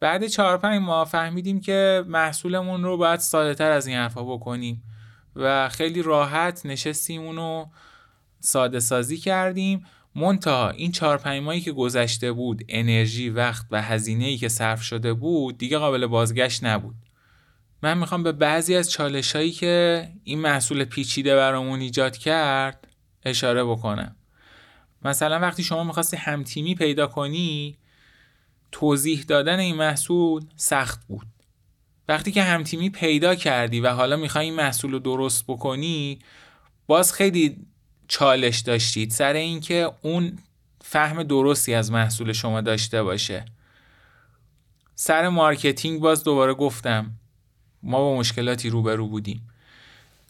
بعد 0.00 0.26
چهار 0.26 0.58
پنج 0.58 0.82
ماه 0.82 1.08
فهمیدیم 1.08 1.60
که 1.60 2.04
محصولمون 2.06 2.82
رو 2.82 2.96
باید 2.96 3.20
ساده 3.20 3.54
تر 3.54 3.70
از 3.70 3.86
این 3.86 3.96
حرفا 3.96 4.24
بکنیم 4.24 4.82
و 5.36 5.68
خیلی 5.68 6.02
راحت 6.02 6.66
نشستیم 6.66 7.22
اونو 7.22 7.66
ساده 8.40 8.80
سازی 8.80 9.16
کردیم. 9.16 9.86
منتها 10.14 10.70
این 10.70 10.92
چهار 10.92 11.18
پنج 11.18 11.42
ماهی 11.42 11.60
که 11.60 11.72
گذشته 11.72 12.32
بود 12.32 12.62
انرژی 12.68 13.30
وقت 13.30 13.66
و 13.70 13.82
هزینه 13.82 14.24
ای 14.24 14.36
که 14.36 14.48
صرف 14.48 14.82
شده 14.82 15.12
بود 15.12 15.58
دیگه 15.58 15.78
قابل 15.78 16.06
بازگشت 16.06 16.64
نبود. 16.64 16.96
من 17.82 17.98
می‌خوام 17.98 18.22
به 18.22 18.32
بعضی 18.32 18.76
از 18.76 18.90
چالش 18.90 19.36
هایی 19.36 19.50
که 19.52 20.08
این 20.24 20.40
محصول 20.40 20.84
پیچیده 20.84 21.36
برامون 21.36 21.80
ایجاد 21.80 22.16
کرد 22.16 22.88
اشاره 23.24 23.64
بکنم. 23.64 24.16
مثلا 25.04 25.38
وقتی 25.38 25.62
شما 25.62 25.84
می‌خواستی 25.84 26.16
همتیمی 26.16 26.74
پیدا 26.74 27.06
کنی 27.06 27.78
توضیح 28.72 29.24
دادن 29.28 29.58
این 29.58 29.76
محصول 29.76 30.44
سخت 30.56 31.06
بود. 31.06 31.26
وقتی 32.08 32.32
که 32.32 32.42
همتیمی 32.42 32.90
پیدا 32.90 33.34
کردی 33.34 33.80
و 33.80 33.88
حالا 33.88 34.16
می‌خوای 34.16 34.44
این 34.44 34.54
محصول 34.54 34.92
رو 34.92 34.98
درست 34.98 35.44
بکنی 35.46 36.18
باز 36.86 37.12
خیلی 37.12 37.56
چالش 38.08 38.58
داشتید. 38.58 39.10
سر 39.10 39.32
اینکه 39.32 39.90
اون 40.02 40.38
فهم 40.80 41.22
درستی 41.22 41.74
از 41.74 41.92
محصول 41.92 42.32
شما 42.32 42.60
داشته 42.60 43.02
باشه. 43.02 43.44
سر 44.94 45.28
marketing 45.28 46.00
باز 46.00 46.24
دوباره 46.24 46.54
گفتم 46.54 47.10
ما 47.82 47.98
با 47.98 48.16
مشکلاتی 48.16 48.70
روبرو 48.70 49.06
بودیم. 49.06 49.48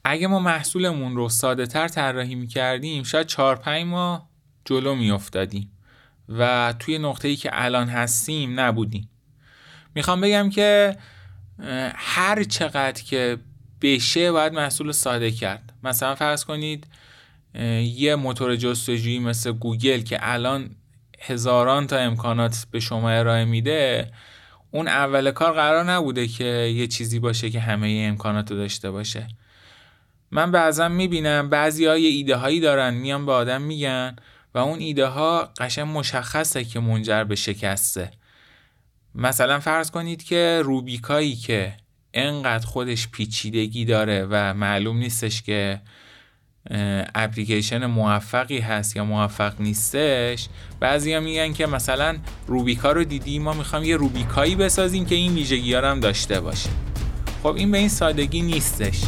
اگه 0.04 0.26
ما 0.26 0.38
محصولمون 0.38 1.16
رو 1.16 1.28
ساده 1.28 1.66
تر 1.66 1.88
طراحی 1.88 2.34
می‌کردیم 2.34 3.02
شاید 3.02 3.26
4 3.26 3.56
5 3.56 3.84
ماه 3.84 4.28
جلو 4.64 4.94
میافتادیم. 4.94 5.77
و 6.28 6.74
توی 6.78 6.98
نقطه‌ای 6.98 7.36
که 7.36 7.50
الان 7.52 7.88
هستیم 7.88 8.60
نبودیم. 8.60 9.08
می‌خوام 9.94 10.20
بگم 10.20 10.50
که 10.50 10.96
هر 11.94 12.44
چقدر 12.44 13.02
که 13.02 13.38
بشه 13.82 14.32
باید 14.32 14.52
محصول 14.52 14.92
ساده 14.92 15.30
کرد. 15.30 15.72
مثلا 15.84 16.14
فرض 16.14 16.44
کنید 16.44 16.86
یه 17.94 18.16
موتور 18.16 18.56
جستجویی 18.56 19.18
مثل 19.18 19.52
گوگل 19.52 20.00
که 20.00 20.18
الان 20.20 20.70
هزاران 21.20 21.86
تا 21.86 21.96
امکانات 21.96 22.66
به 22.70 22.80
شما 22.80 23.10
ارائه 23.10 23.44
میده 23.44 24.12
اون 24.70 24.88
اول 24.88 25.30
کار 25.30 25.52
قرار 25.52 25.84
نبوده 25.84 26.28
که 26.28 26.44
یه 26.44 26.86
چیزی 26.86 27.18
باشه 27.18 27.50
که 27.50 27.60
همه 27.60 28.04
امکانات 28.08 28.50
رو 28.50 28.56
داشته 28.56 28.90
باشه. 28.90 29.28
من 30.30 30.50
بعضا 30.50 30.88
می‌بینم 30.88 31.48
بعضی 31.48 31.86
ها 31.86 31.98
یه 31.98 32.08
ایده 32.08 32.36
هایی 32.36 32.60
دارن 32.60 32.94
میان 32.94 33.26
به 33.26 33.32
آدم 33.32 33.62
میگن 33.62 34.16
و 34.54 34.58
اون 34.58 34.78
ایده 34.78 35.06
ها 35.06 35.52
قشن 35.58 35.82
مشخصه 35.82 36.64
که 36.64 36.80
منجر 36.80 37.24
به 37.24 37.34
شکسته. 37.34 38.10
مثلا 39.14 39.60
فرض 39.60 39.90
کنید 39.90 40.22
که 40.22 40.62
روبیکایی 40.64 41.36
که 41.36 41.72
انقدر 42.14 42.66
خودش 42.66 43.08
پیچیدگی 43.08 43.84
داره 43.84 44.26
و 44.30 44.54
معلوم 44.54 44.98
نیستش 44.98 45.42
که 45.42 45.80
اپلیکیشن 47.14 47.86
موفقی 47.86 48.58
هست 48.58 48.96
یا 48.96 49.04
موفق 49.04 49.60
نیستش 49.60 50.48
بعضی 50.80 51.18
میگن 51.18 51.52
که 51.52 51.66
مثلا 51.66 52.16
روبیکا 52.46 52.92
رو 52.92 53.04
دیدی 53.04 53.38
ما 53.38 53.52
می‌خوام 53.52 53.84
یه 53.84 53.96
روبیکایی 53.96 54.54
بسازیم 54.54 55.06
که 55.06 55.14
این 55.14 55.34
ویژگی 55.34 55.74
هم 55.74 56.00
داشته 56.00 56.40
باشه. 56.40 56.70
خب 57.42 57.54
این 57.54 57.70
به 57.70 57.78
این 57.78 57.88
سادگی 57.88 58.42
نیستش. 58.42 59.00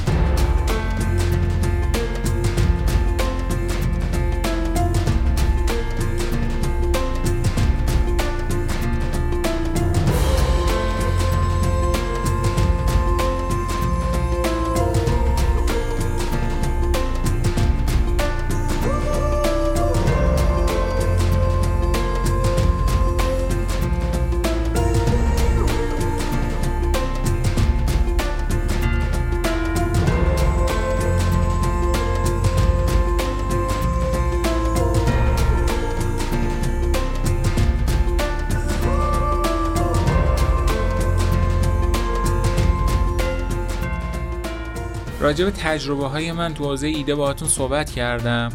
راجع 45.20 45.44
به 45.44 45.50
تجربه 45.50 46.06
های 46.06 46.32
من 46.32 46.54
تو 46.54 46.64
حوزه 46.64 46.86
ایده 46.86 47.14
باهاتون 47.14 47.48
صحبت 47.48 47.90
کردم. 47.90 48.52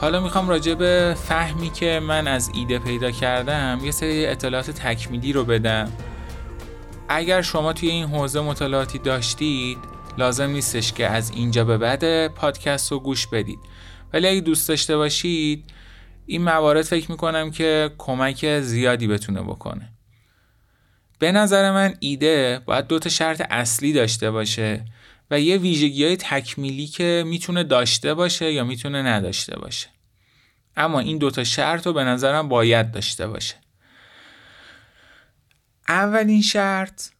حالا 0.00 0.20
می‌خوام 0.20 0.48
راجع 0.48 0.74
به 0.74 1.16
فهمی 1.18 1.70
که 1.70 2.00
من 2.02 2.28
از 2.28 2.50
ایده 2.54 2.78
پیدا 2.78 3.10
کردم 3.10 3.80
یه 3.84 3.90
سری 3.90 4.26
اطلاعات 4.26 4.70
تکمیلی 4.70 5.32
رو 5.32 5.44
بدم. 5.44 5.92
اگر 7.08 7.42
شما 7.42 7.72
توی 7.72 7.88
این 7.88 8.06
حوزه 8.06 8.40
مطالعاتی 8.40 8.98
داشتید 8.98 9.78
لازم 10.18 10.50
نیستش 10.50 10.92
که 10.92 11.06
از 11.06 11.30
اینجا 11.30 11.64
به 11.64 11.78
بعد 11.78 12.28
پادکست 12.28 12.92
رو 12.92 12.98
گوش 12.98 13.26
بدید. 13.26 13.58
ولی 14.12 14.28
اگه 14.28 14.40
دوست 14.40 14.68
داشته 14.68 14.96
باشید 14.96 15.64
این 16.26 16.42
موارد 16.42 16.82
فکر 16.82 17.10
می‌کنم 17.10 17.50
که 17.50 17.90
کمک 17.98 18.60
زیادی 18.60 19.06
بتونه 19.06 19.42
بکنه. 19.42 19.92
به 21.18 21.32
نظر 21.32 21.72
من 21.72 21.94
ایده 22.00 22.60
باید 22.64 22.86
دو 22.86 22.98
تا 22.98 23.08
شرط 23.08 23.42
اصلی 23.50 23.92
داشته 23.92 24.30
باشه. 24.30 24.84
و 25.32 25.40
یه 25.40 25.58
ویژگی 25.58 26.04
های 26.04 26.16
تکمیلی 26.16 26.86
که 26.86 27.24
می‌تونه 27.26 27.64
داشته 27.64 28.14
باشه 28.14 28.52
یا 28.52 28.64
می‌تونه 28.64 29.02
نداشته 29.02 29.58
باشه. 29.58 29.88
اما 30.76 31.00
این 31.00 31.18
دوتا 31.18 31.44
شرط 31.44 31.86
رو 31.86 31.92
به 31.92 32.04
نظرم 32.04 32.48
باید 32.48 32.90
داشته 32.90 33.26
باشه. 33.26 33.54
اولین 35.88 36.42
شرط 36.42 37.10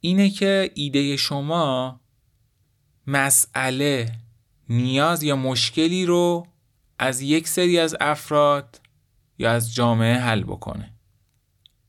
اینه 0.00 0.30
که 0.30 0.70
ایده 0.74 1.16
شما 1.16 2.00
مسئله 3.06 4.12
نیاز 4.68 5.22
یا 5.22 5.36
مشکلی 5.36 6.06
رو 6.06 6.46
از 6.98 7.20
یک 7.20 7.48
سری 7.48 7.78
از 7.78 7.96
افراد 8.00 8.80
یا 9.38 9.50
از 9.52 9.74
جامعه 9.74 10.18
حل 10.18 10.42
بکنه. 10.42 10.92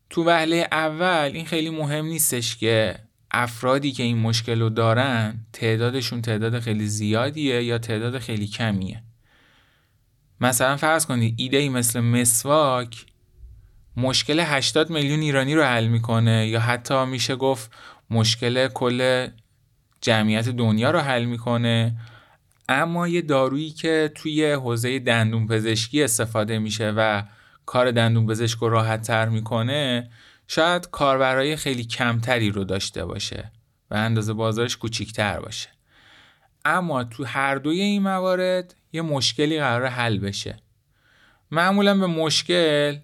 تو 0.10 0.23
وهله 0.23 0.67
اول 0.71 1.32
این 1.34 1.45
خیلی 1.45 1.69
مهم 1.69 2.06
نیستش 2.06 2.58
که 2.58 3.02
افرادی 3.33 3.91
که 3.91 4.03
این 4.03 4.17
مشکل 4.17 4.61
رو 4.61 4.69
دارن 4.69 5.39
تعدادشون 5.53 6.21
تعداد 6.21 6.59
خیلی 6.59 6.87
زیادیه 6.87 7.63
یا 7.63 7.77
تعداد 7.77 8.19
خیلی 8.19 8.47
کمیه؟ 8.47 9.03
مثلا 10.41 10.77
فرض 10.77 11.05
کنید 11.05 11.35
ایده 11.37 11.57
ای 11.57 11.69
مثل 11.69 11.99
مسواک 11.99 13.05
مشکل 13.97 14.39
80 14.39 14.89
میلیون 14.89 15.19
ایرانی 15.19 15.55
رو 15.55 15.63
حل 15.63 15.87
می‌کنه 15.87 16.47
یا 16.47 16.59
حتی 16.59 17.05
میشه 17.05 17.35
گفت 17.35 17.71
مشکل 18.09 18.67
کل 18.67 19.27
جمعیت 20.01 20.49
دنیا 20.49 20.91
رو 20.91 20.99
حل 20.99 21.25
می‌کنه. 21.25 21.95
اما 22.69 23.07
یه 23.07 23.21
دارویی 23.21 23.69
که 23.69 24.11
توی 24.15 24.51
حوزه 24.51 24.99
دندون 24.99 25.47
پزشکی 25.47 26.03
استفاده 26.03 26.59
میشه 26.59 26.93
و 26.97 27.23
کار 27.65 27.91
دندون 27.91 28.27
پزشک 28.27 28.59
رو 28.59 28.69
راحت 28.69 29.01
تر 29.01 29.29
می‌کنه 29.29 30.09
شاید 30.47 30.89
کاربرای 30.89 31.56
خیلی 31.56 31.84
کمتری 31.84 32.49
رو 32.49 32.63
داشته 32.63 33.06
باشه 33.06 33.51
و 33.91 33.95
اندازه 33.95 34.34
بازارش 34.34 34.77
کوچیکتر 34.77 35.39
باشه. 35.39 35.69
اما 36.65 37.03
تو 37.03 37.23
هر 37.23 37.56
دوی 37.56 37.82
این 37.82 38.01
موارد 38.01 38.75
یه 38.93 39.01
مشکلی 39.01 39.60
قرار 39.60 39.88
حل 39.88 40.17
بشه. 40.19 40.58
معمولا 41.51 41.97
به 41.97 42.08
مشکل 42.08 42.97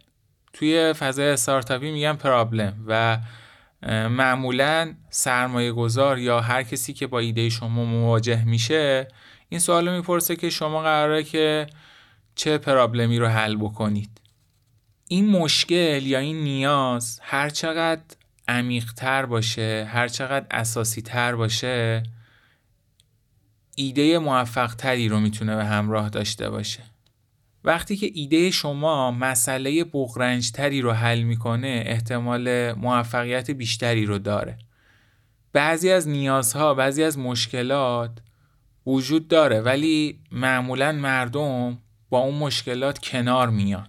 توی 0.53 0.93
فضای 0.93 1.29
استارتاپی 1.29 1.91
میگن 1.91 2.13
پرابلم 2.13 2.85
و 2.87 3.19
معمولا 4.09 4.93
سرمایه 5.09 5.71
گذار 5.71 6.19
یا 6.19 6.41
هر 6.41 6.63
کسی 6.63 6.93
که 6.93 7.07
با 7.07 7.19
ایده 7.19 7.49
شما 7.49 7.85
مواجه 7.85 8.45
میشه 8.45 9.07
این 9.49 9.59
سوال 9.59 9.95
می‌پرسه 9.95 10.35
که 10.35 10.49
شما 10.49 10.81
قراره 10.81 11.23
که 11.23 11.67
چه 12.35 12.57
پرابلمی 12.57 13.19
رو 13.19 13.27
حل 13.27 13.55
بکنید. 13.55 14.18
این 15.11 15.29
مشکل 15.29 16.01
یا 16.03 16.19
این 16.19 16.43
نیاز 16.43 17.19
هر 17.23 17.49
چقدر 17.49 18.01
عمیقتر 18.47 19.25
باشه 19.25 19.87
هر 19.91 20.07
چقدر 20.07 20.45
اساسی 20.51 21.01
تر 21.01 21.35
باشه 21.35 22.03
ایده 23.75 24.19
موفق 24.19 24.75
تری 24.75 25.07
رو 25.07 25.19
می‌تونه 25.19 25.55
به 25.55 25.65
همراه 25.65 26.09
داشته 26.09 26.49
باشه. 26.49 26.83
وقتی 27.63 27.95
که 27.95 28.11
ایده 28.13 28.51
شما 28.51 29.11
مسئله 29.11 29.83
بغرنج 29.83 30.51
تری 30.51 30.81
رو 30.81 30.91
حل 30.91 31.21
می‌کنه 31.21 31.83
احتمال 31.85 32.73
موفقیت 32.73 33.51
بیشتری 33.51 34.05
رو 34.05 34.19
داره. 34.19 34.57
بعضی 35.53 35.91
از 35.91 36.07
نیازها 36.07 36.73
بعضی 36.73 37.03
از 37.03 37.17
مشکلات 37.17 38.11
وجود 38.85 39.27
داره 39.27 39.61
ولی 39.61 40.19
معمولا 40.31 40.91
مردم 40.91 41.77
با 42.09 42.19
اون 42.19 42.35
مشکلات 42.35 42.99
کنار 42.99 43.49
میان. 43.49 43.87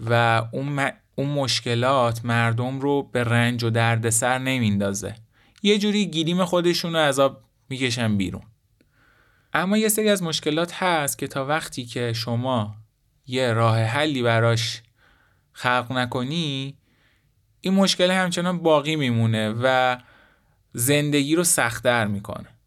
و 0.00 0.42
اون, 0.52 0.90
اون 1.14 1.28
مشکلات 1.28 2.24
مردم 2.24 2.80
رو 2.80 3.02
به 3.02 3.24
رنج 3.24 3.64
و 3.64 3.70
دردسر 3.70 4.38
نمیندازه. 4.38 5.14
یه 5.62 5.78
جوری 5.78 6.06
گیریم 6.06 6.44
خودشون 6.44 6.96
رو 6.96 7.20
آب 7.22 7.42
می‌کشن 7.68 8.16
بیرون. 8.16 8.42
اما 9.52 9.78
یه 9.78 9.88
سری 9.88 10.08
از 10.08 10.22
مشکلات 10.22 10.74
هست 10.74 11.18
که 11.18 11.26
تا 11.26 11.46
وقتی 11.46 11.84
که 11.84 12.12
شما 12.12 12.76
یه 13.26 13.52
راه 13.52 13.82
حلی 13.82 14.22
براش 14.22 14.82
خلق 15.52 15.92
نکنی 15.92 16.76
این 17.60 17.74
مشکل 17.74 18.10
همچنان 18.10 18.58
باقی 18.58 18.96
میمونه 18.96 19.54
و 19.62 19.96
زندگی 20.72 21.34
رو 21.34 21.44
سختتر 21.44 22.06
می‌کنه. 22.06 22.57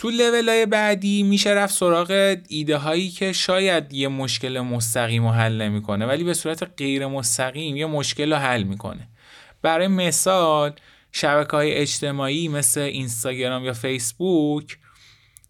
تو 0.00 0.10
لول 0.10 0.48
های 0.48 0.66
بعدی 0.66 1.22
میشه 1.22 1.50
رفت 1.50 1.74
سراغ 1.74 2.36
ایده 2.48 2.76
هایی 2.76 3.10
که 3.10 3.32
شاید 3.32 3.92
یه 3.92 4.08
مشکل 4.08 4.60
مستقیم 4.60 5.26
رو 5.26 5.30
حل 5.30 5.62
نمی‌کنه 5.62 6.06
ولی 6.06 6.24
به 6.24 6.34
صورت 6.34 6.62
غیر 6.76 7.06
مستقیم 7.06 7.76
یه 7.76 7.86
مشکل 7.86 8.32
رو 8.32 8.38
حل 8.38 8.62
می‌کنه. 8.62 9.08
برای 9.62 9.88
مثال 9.88 10.72
شبکه 11.12 11.56
های 11.56 11.74
اجتماعی 11.74 12.48
مثل 12.48 12.80
اینستاگرام 12.80 13.64
یا 13.64 13.72
فیسبوک 13.72 14.78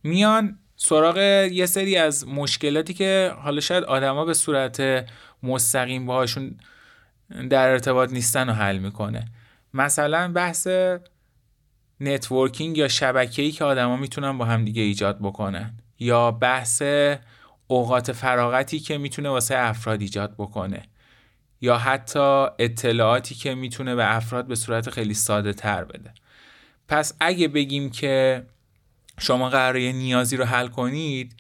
میان 0.03 0.59
سراغ 0.77 1.19
یه 1.53 1.67
سری 1.67 1.97
از 1.97 2.29
مشکلاتی 2.29 2.95
که 2.95 3.33
حالا 3.43 3.61
شاید 3.61 3.85
آدما 3.85 4.25
به 4.25 4.35
صورت 4.35 5.07
مستقیم 5.43 6.07
باهاشون 6.07 6.59
در 7.51 7.69
ارتباط 7.69 8.13
نیستن 8.13 8.47
رو 8.47 8.55
حل 8.55 8.79
می‌کنه. 8.79 9.25
مثلا 9.75 10.33
بحث 10.33 10.69
networking 12.01 12.79
یا 12.79 12.89
شبکه‌ای 12.89 13.53
که 13.53 13.65
آدما 13.65 13.97
می‌تونن 13.97 14.39
با 14.39 14.45
هم 14.45 14.65
دیگه 14.65 14.83
ایجاد 14.83 15.19
بکنن. 15.19 15.75
یا 15.99 16.31
بحث 16.31 16.83
اوقات 17.67 18.13
فراغتی 18.13 18.81
که 18.81 18.99
می‌تونه 18.99 19.29
واسه 19.29 19.55
افراد 19.59 20.01
ایجاد 20.01 20.35
بکنه. 20.39 20.83
یا 21.61 21.79
حتی 21.79 22.47
اطلاعاتی 22.59 23.35
که 23.35 23.55
می‌تونه 23.55 23.95
به 23.95 24.17
افراد 24.17 24.47
به 24.47 24.55
صورت 24.55 24.91
خیلی 24.91 25.15
ساده 25.15 25.53
تر 25.53 25.85
بده. 25.85 26.15
پس 26.89 27.13
اگه 27.21 27.49
بگیم 27.49 27.91
که 27.91 28.47
شما 29.19 29.49
قراره 29.49 29.93
نیازی 29.93 30.37
رو 30.37 30.45
حل 30.45 30.69
کنید 30.69 31.37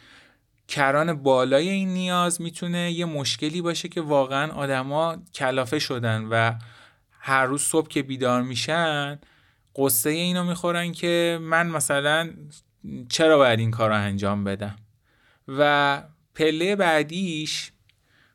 کران 0.68 1.22
بالای 1.22 1.68
این 1.68 1.88
نیاز 1.88 2.40
می‌تونه 2.40 2.92
یه 2.92 3.04
مشکلی 3.04 3.62
باشه 3.62 3.88
که 3.88 4.00
واقعا 4.00 4.52
آدما 4.52 5.16
کلافه 5.34 5.78
شدن 5.78 6.24
و 6.24 6.52
هر 7.10 7.44
روز 7.44 7.62
صبح 7.62 7.88
که 7.88 8.02
بیدار 8.02 8.42
میشن 8.42 9.18
قصه 9.84 10.10
اینو 10.10 10.44
می‌خورن 10.44 10.92
که 10.92 11.38
من 11.42 11.66
مثلا 11.66 12.30
چرا 13.08 13.38
باید 13.38 13.58
این 13.58 13.70
کار 13.70 13.88
رو 13.88 13.96
انجام 13.96 14.44
بدم؟ 14.44 14.76
و 15.48 16.02
پله 16.34 16.76
بعدیش 16.76 17.72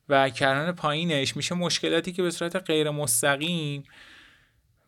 و 0.09 0.29
کران 0.29 0.71
پایینش 0.71 1.37
میشه 1.37 1.55
مشکلاتی 1.55 2.11
که 2.11 2.21
به 2.21 2.31
صورت 2.31 2.55
غیر 2.55 2.89
مستقیم 2.89 3.83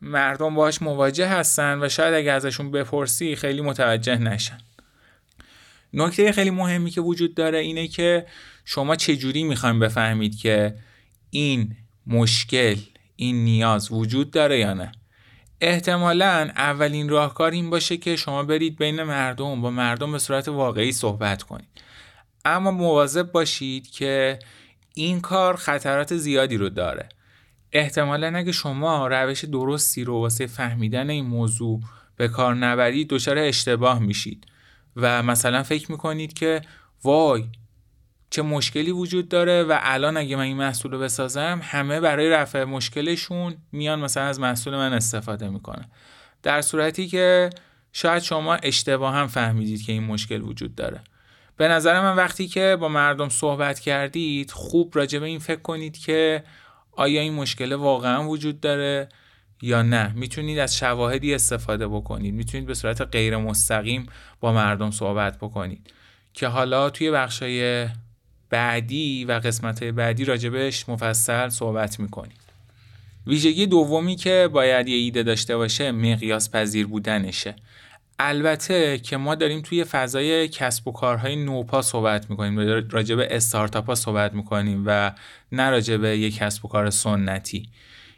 مردم 0.00 0.54
باهاش 0.54 0.82
مواجه 0.82 1.28
هستن 1.28 1.78
و 1.82 1.88
شاید 1.88 2.14
اگه 2.14 2.32
ازشون 2.32 2.70
بپرسی 2.70 3.36
خیلی 3.36 3.60
متوجه 3.60 4.18
نشن. 4.18 4.58
نکته 5.92 6.32
خیلی 6.32 6.50
مهمی 6.50 6.90
که 6.90 7.00
وجود 7.00 7.34
داره 7.34 7.58
اینه 7.58 7.88
که 7.88 8.26
شما 8.64 8.96
چجوری 8.96 9.44
می‌خوایم 9.44 9.78
بفهمید 9.78 10.38
که 10.38 10.74
این 11.30 11.76
مشکل 12.06 12.76
این 13.16 13.44
نیاز 13.44 13.92
وجود 13.92 14.30
داره 14.30 14.58
یا 14.58 14.74
نه؟ 14.74 14.92
احتمالا 15.60 16.50
اولین 16.56 17.08
راهکار 17.08 17.50
این 17.50 17.70
باشه 17.70 17.96
که 17.96 18.16
شما 18.16 18.42
برید 18.42 18.78
بین 18.78 19.02
مردم 19.02 19.60
با 19.60 19.70
مردم 19.70 20.12
به 20.12 20.18
صورت 20.18 20.48
واقعی 20.48 20.92
صحبت 20.92 21.42
کنید. 21.42 21.68
اما 22.44 22.70
مواظب 22.70 23.32
باشید 23.32 23.90
که 23.90 24.38
این 24.94 25.20
کار 25.20 25.56
خطرات 25.56 26.16
زیادی 26.16 26.56
رو 26.56 26.68
داره. 26.68 27.08
احتمالا 27.72 28.36
اگه 28.36 28.52
شما 28.52 29.06
روش 29.06 29.44
درستی 29.44 30.04
رو 30.04 30.20
واسه 30.20 30.46
فهمیدن 30.46 31.10
این 31.10 31.26
موضوع 31.26 31.80
به 32.16 32.28
کار 32.28 32.54
نبرید 32.54 33.08
دچار 33.08 33.38
اشتباه 33.38 33.98
میشید. 33.98 34.46
و 34.96 35.22
مثلا 35.22 35.62
فکر 35.62 35.90
می‌کنید 35.90 36.32
که 36.32 36.60
وای 37.04 37.44
چه 38.30 38.42
مشکلی 38.42 38.90
وجود 38.90 39.28
داره 39.28 39.62
و 39.62 39.78
الان 39.82 40.16
اگه 40.16 40.36
من 40.36 40.42
این 40.42 40.56
محصول 40.56 40.92
رو 40.92 40.98
بسازم 40.98 41.60
همه 41.62 42.00
برای 42.00 42.30
رفع 42.30 42.64
مشکلشون 42.64 43.56
میان 43.72 44.00
مثلا 44.00 44.24
از 44.24 44.40
محصول 44.40 44.76
من 44.76 44.92
استفاده 44.92 45.48
می‌کنن. 45.48 45.88
در 46.42 46.62
صورتی 46.62 47.08
که 47.08 47.50
شاید 47.92 48.22
شما 48.22 48.54
اشتباه 48.54 49.14
هم 49.14 49.26
فهمیدید 49.26 49.82
که 49.82 49.92
این 49.92 50.04
مشکل 50.04 50.42
وجود 50.42 50.74
داره. 50.74 51.00
به 51.56 51.68
نظر 51.68 52.00
من 52.00 52.16
وقتی 52.16 52.48
که 52.48 52.76
با 52.80 52.88
مردم 52.88 53.28
صحبت 53.28 53.80
کردید 53.80 54.50
خوب 54.50 54.92
راجع 54.96 55.18
به 55.18 55.26
این 55.26 55.38
فکر 55.38 55.60
کنید 55.60 55.98
که 55.98 56.44
آیا 56.92 57.20
این 57.20 57.34
مشکل 57.34 57.72
واقعا 57.72 58.28
وجود 58.28 58.60
داره 58.60 59.08
یا 59.62 59.82
نه. 59.82 60.12
می‌تونید 60.16 60.58
از 60.58 60.76
شواهدی 60.76 61.34
استفاده 61.34 61.88
بکنید. 61.88 62.34
می‌تونید 62.34 62.66
به 62.66 62.74
صورت 62.74 63.00
غیر 63.00 63.36
مستقیم 63.36 64.06
با 64.40 64.52
مردم 64.52 64.90
صحبت 64.90 65.36
بکنید. 65.36 65.92
که 66.34 66.46
حالا 66.46 66.90
توی 66.90 67.10
بخشای 67.10 67.88
بعدی 68.50 69.24
و 69.24 69.32
قسمت 69.32 69.84
بعدی 69.84 70.24
راجبش 70.24 70.88
مفصل 70.88 71.48
صحبت 71.48 72.00
می‌کنیم. 72.00 72.36
ویژگی 73.26 73.66
دومی 73.66 74.16
که 74.16 74.48
باید 74.52 74.88
یه 74.88 74.96
ایده 74.96 75.22
داشته 75.22 75.56
باشه 75.56 75.92
مقیاس 75.92 76.50
پذیر 76.50 76.86
بودنشه. 76.86 77.54
البته 78.18 78.98
که 78.98 79.16
ما 79.16 79.34
داریم 79.34 79.60
توی 79.60 79.84
فضای 79.84 80.48
کسب 80.48 80.88
و 80.88 80.92
کارهای 80.92 81.36
نوپا 81.36 81.82
صحبت 81.82 82.30
می‌کنیم. 82.30 82.58
راجع 82.90 83.14
به 83.14 83.36
استارتاپ 83.36 83.94
صحبت 83.94 84.34
می‌کنیم 84.34 84.82
و 84.86 85.12
نه 85.52 85.70
راجع 85.70 85.96
به 85.96 86.18
یک 86.18 86.36
کسب 86.36 86.64
و 86.64 86.68
کار 86.68 86.90
سنتی. 86.90 87.68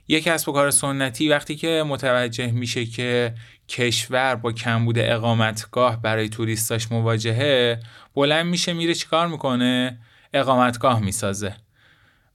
یک 0.09 0.25
کسب 0.25 0.49
و 0.49 0.53
کار 0.53 0.71
سنتی 0.71 1.29
وقتی 1.29 1.57
که 1.57 1.85
متوجه 1.87 2.51
میشه 2.51 2.87
که 2.87 3.35
کشور 3.69 4.35
با 4.35 4.53
کمبود 4.53 4.99
اقامتگاه 4.99 6.03
برای 6.03 6.29
توریستاش 6.29 6.93
مواجهه 6.93 7.81
بلند 8.15 8.47
میشه 8.47 8.73
میره 8.73 8.95
چیکار 8.95 9.29
می‌کنه؟ 9.29 9.99
اقامتگاه 10.35 11.01
می‌سازه. 11.01 11.57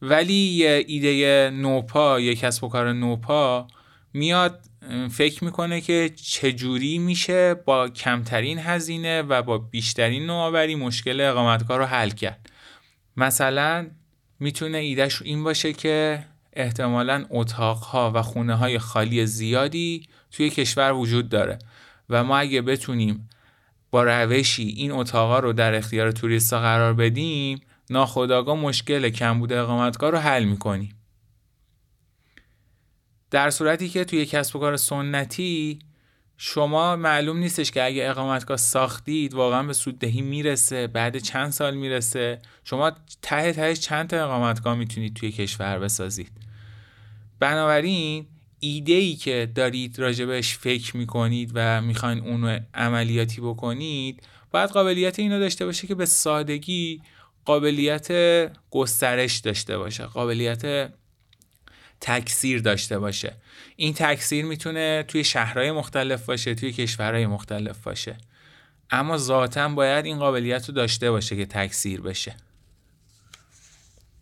ولی 0.01 0.33
یه 0.33 0.83
ایده 0.87 1.49
نوپا 1.53 2.19
یه 2.19 2.35
کسب 2.35 2.63
و 2.63 2.69
کار 2.69 2.93
نوپا 2.93 3.67
میاد 4.13 4.59
فکر 5.11 5.43
می‌کنه 5.43 5.81
که 5.81 6.11
چجوری 6.15 6.97
میشه 6.97 7.53
با 7.53 7.89
کمترین 7.89 8.59
هزینه 8.59 9.21
و 9.21 9.41
با 9.41 9.57
بیشترین 9.57 10.25
نوآوری 10.25 10.75
مشکل 10.75 11.21
اقامتگاه 11.21 11.77
رو 11.77 11.85
حل 11.85 12.09
کرد. 12.09 12.49
مثلا 13.17 13.87
می‌تونه 14.39 14.77
ایدهش 14.77 15.21
این 15.21 15.43
باشه 15.43 15.73
که 15.73 16.25
احتمالا 16.53 17.25
اتاقها 17.29 18.11
و 18.15 18.21
خونه 18.21 18.55
های 18.55 18.79
خالی 18.79 19.25
زیادی 19.25 20.07
توی 20.31 20.49
کشور 20.49 20.93
وجود 20.93 21.29
داره 21.29 21.59
و 22.09 22.23
ما 22.23 22.37
اگه 22.37 22.61
بتونیم 22.61 23.29
با 23.91 24.03
روشی 24.03 24.63
این 24.63 24.91
اتاقا 24.91 25.39
رو 25.39 25.53
در 25.53 25.75
اختیار 25.75 26.11
توریستا 26.11 26.59
قرار 26.59 26.93
بدیم 26.93 27.61
ناخداگاه 27.89 28.55
مشکل 28.55 29.09
کمبود 29.09 29.53
اقامتگاه 29.53 30.09
رو 30.09 30.17
حل 30.17 30.43
می‌کنیم 30.43 30.95
در 33.31 33.49
صورتی 33.49 33.89
که 33.89 34.05
توی 34.05 34.25
کسب 34.25 34.55
و 34.55 34.59
کار 34.59 34.77
سنتی 34.77 35.79
شما 36.37 36.95
معلوم 36.95 37.37
نیستش 37.37 37.71
که 37.71 37.83
اگه 37.83 38.09
اقامتگاه 38.09 38.57
ساختید 38.57 39.33
واقعا 39.33 39.63
به 39.63 39.73
سوددهی 39.73 40.21
می‌رسه 40.21 40.87
بعد 40.87 41.17
چند 41.17 41.49
سال 41.51 41.75
می‌رسه. 41.75 42.41
شما 42.63 42.91
ته 43.21 43.53
تهش 43.53 43.79
چند 43.79 44.09
تا 44.09 44.23
اقامتگاه 44.23 44.75
می‌تونید 44.75 45.13
توی 45.13 45.31
کشور 45.31 45.79
بسازید. 45.79 46.31
بنابراین 47.39 48.25
ایده 48.59 48.93
ای 48.93 49.15
که 49.15 49.51
دارید 49.55 49.99
راجبش 49.99 50.57
فکر 50.57 50.97
می‌کنید 50.97 51.51
و 51.53 51.81
می‌خواین 51.81 52.19
اونو 52.19 52.59
عملیاتی 52.73 53.41
بکنید 53.41 54.27
باید 54.51 54.69
قابلیت 54.69 55.19
اینو 55.19 55.39
داشته 55.39 55.65
باشه 55.65 55.87
که 55.87 55.95
به 55.95 56.05
سادگی 56.05 57.01
قابلیت 57.45 58.07
گسترش 58.69 59.37
داشته 59.37 59.77
باشه 59.77 60.03
قابلیت 60.03 60.91
تکثیر 62.01 62.61
داشته 62.61 62.99
باشه. 62.99 63.35
این 63.75 63.93
تکثیر 63.93 64.45
می‌تونه 64.45 65.05
توی 65.07 65.23
شهرهای 65.23 65.71
مختلف 65.71 66.25
باشه 66.25 66.55
توی 66.55 66.71
کشورهای 66.71 67.25
مختلف 67.25 67.83
باشه. 67.83 68.17
اما 68.89 69.17
ذاتا 69.17 69.69
باید 69.69 70.05
این 70.05 70.19
قابلیت 70.19 70.67
رو 70.67 70.73
داشته 70.73 71.11
باشه 71.11 71.35
که 71.35 71.45
تکثیر 71.45 72.01
بشه. 72.01 72.35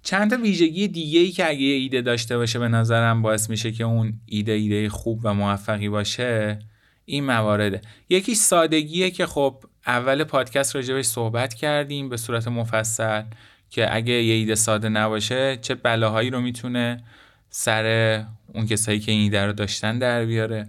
چند 0.03 0.33
ویژگی 0.33 0.87
دیگه 0.87 1.19
ای 1.19 1.31
که 1.31 1.49
اگه 1.49 1.65
ایده 1.65 2.01
داشته 2.01 2.37
باشه 2.37 2.59
به 2.59 2.67
نظرم 2.67 3.21
باعث 3.21 3.49
میشه 3.49 3.71
که 3.71 3.83
اون 3.83 4.13
ایده 4.25 4.51
ایده 4.51 4.89
خوب 4.89 5.19
و 5.23 5.33
موفقی 5.33 5.89
باشه 5.89 6.59
این 7.05 7.23
موارده 7.23 7.81
یکی 8.09 8.35
سادگیه 8.35 9.11
که 9.11 9.25
خب 9.25 9.63
اول 9.87 10.23
پادکست 10.23 10.75
راجبش 10.75 11.05
صحبت 11.05 11.53
کردیم 11.53 12.09
به 12.09 12.17
صورت 12.17 12.47
مفصل 12.47 13.23
که 13.69 13.95
اگه 13.95 14.13
یه 14.13 14.33
ایده 14.33 14.55
ساده 14.55 14.89
نباشه 14.89 15.57
چه 15.57 15.75
بلاهایی 15.75 16.29
رو 16.29 16.41
می‌تونه 16.41 17.03
سر 17.49 18.25
اون 18.47 18.65
کسایی 18.67 18.99
که 18.99 19.11
این 19.11 19.21
ایده 19.21 19.45
رو 19.45 19.53
داشتن 19.53 19.99
در 19.99 20.25
بیاره. 20.25 20.67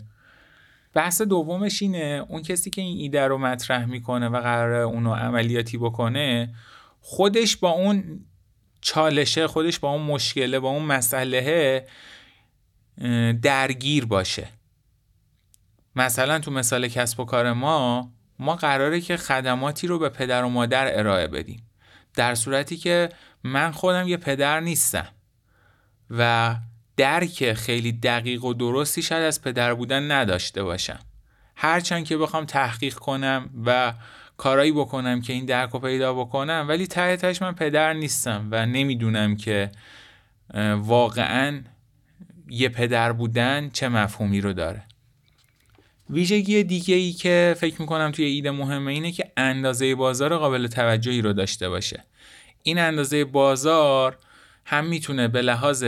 بحث 0.95 1.23
دومش 1.23 1.83
اینه 1.83 2.25
اون 2.29 2.43
کسی 2.43 2.71
که 2.71 2.83
این 2.83 2.99
ایده 2.99 3.27
رو 3.27 3.39
مطرح 3.39 3.85
می‌کنه 3.85 4.29
و 4.29 4.41
قراره 4.41 4.79
اونو 4.79 5.15
عملیاتی 5.15 5.79
بکنه 5.79 6.55
خودش 7.01 7.57
با 7.57 7.71
اون 7.71 8.21
چالشه 8.81 9.47
خودش 9.47 9.79
با 9.79 9.91
اون 9.91 10.03
مشکله 10.03 10.61
با 10.61 10.69
اون 10.69 10.83
مسئله 10.83 11.87
درگیر 13.43 14.05
باشه. 14.05 14.49
مثلا 15.97 16.39
تو 16.39 16.51
مثال 16.51 16.89
کسب 16.89 17.21
و 17.21 17.25
کار 17.25 17.53
ما 17.53 18.13
ما 18.39 18.57
قراره 18.57 19.01
که 19.01 19.17
خدماتی 19.17 19.87
رو 19.87 19.99
به 19.99 20.09
پدر 20.09 20.45
و 20.45 20.49
مادر 20.49 20.99
ارائه 20.99 21.27
بدیم. 21.27 21.63
در 22.15 22.35
صورتی 22.35 22.77
که 22.77 23.09
من 23.45 23.71
خودم 23.71 24.09
یه 24.09 24.17
پدر 24.17 24.61
نیستم 24.61 25.09
و 26.11 26.57
درک 26.97 27.53
خیلی 27.53 27.93
دقیق 27.93 28.45
و 28.45 28.55
درستی 28.55 29.03
شاید 29.03 29.25
از 29.25 29.43
پدر 29.43 29.75
بودن 29.75 30.11
نداشته 30.11 30.63
باشم. 30.63 30.99
هرچند 31.57 32.05
که 32.05 32.17
بخوام 32.17 32.45
تحقیق 32.45 32.95
کنم 32.95 33.51
و 33.67 33.95
کارایی 34.37 34.73
بکنم 34.73 35.21
که 35.21 35.33
این 35.33 35.45
درک 35.45 35.71
رو 35.71 35.79
پیدا 35.79 36.15
بکنم 36.15 36.67
ولی 36.69 36.87
ته 36.87 37.17
تهش 37.17 37.43
من 37.43 37.53
پدر 37.55 37.93
نیستم 37.93 38.49
و 38.51 38.67
نمی‌دونم 38.67 39.37
که 39.37 39.71
واقعا 40.77 41.63
یه 42.49 42.69
پدر 42.69 43.13
بودن 43.13 43.71
چه 43.71 43.89
مفهومی 43.89 44.41
رو 44.41 44.53
داره. 44.53 44.83
ویژگی 46.11 46.65
دیگه 46.65 46.95
ای 46.95 47.13
که 47.13 47.57
فکر 47.59 47.81
می‌کنم 47.81 48.11
توی 48.11 48.25
ایده 48.25 48.51
مهمه 48.51 48.93
اینه 48.93 49.13
که 49.13 49.33
اندازه 49.37 49.95
بازار 49.95 50.39
قابل 50.39 50.67
توجهی 50.67 51.23
رو 51.23 51.33
داشته 51.33 51.69
باشه. 51.69 52.05
این 52.63 52.79
اندازه 52.79 53.25
بازار 53.25 54.19
هم 54.65 54.85
می‌تونه 54.87 55.29
به 55.29 55.43
لحاظ 55.43 55.85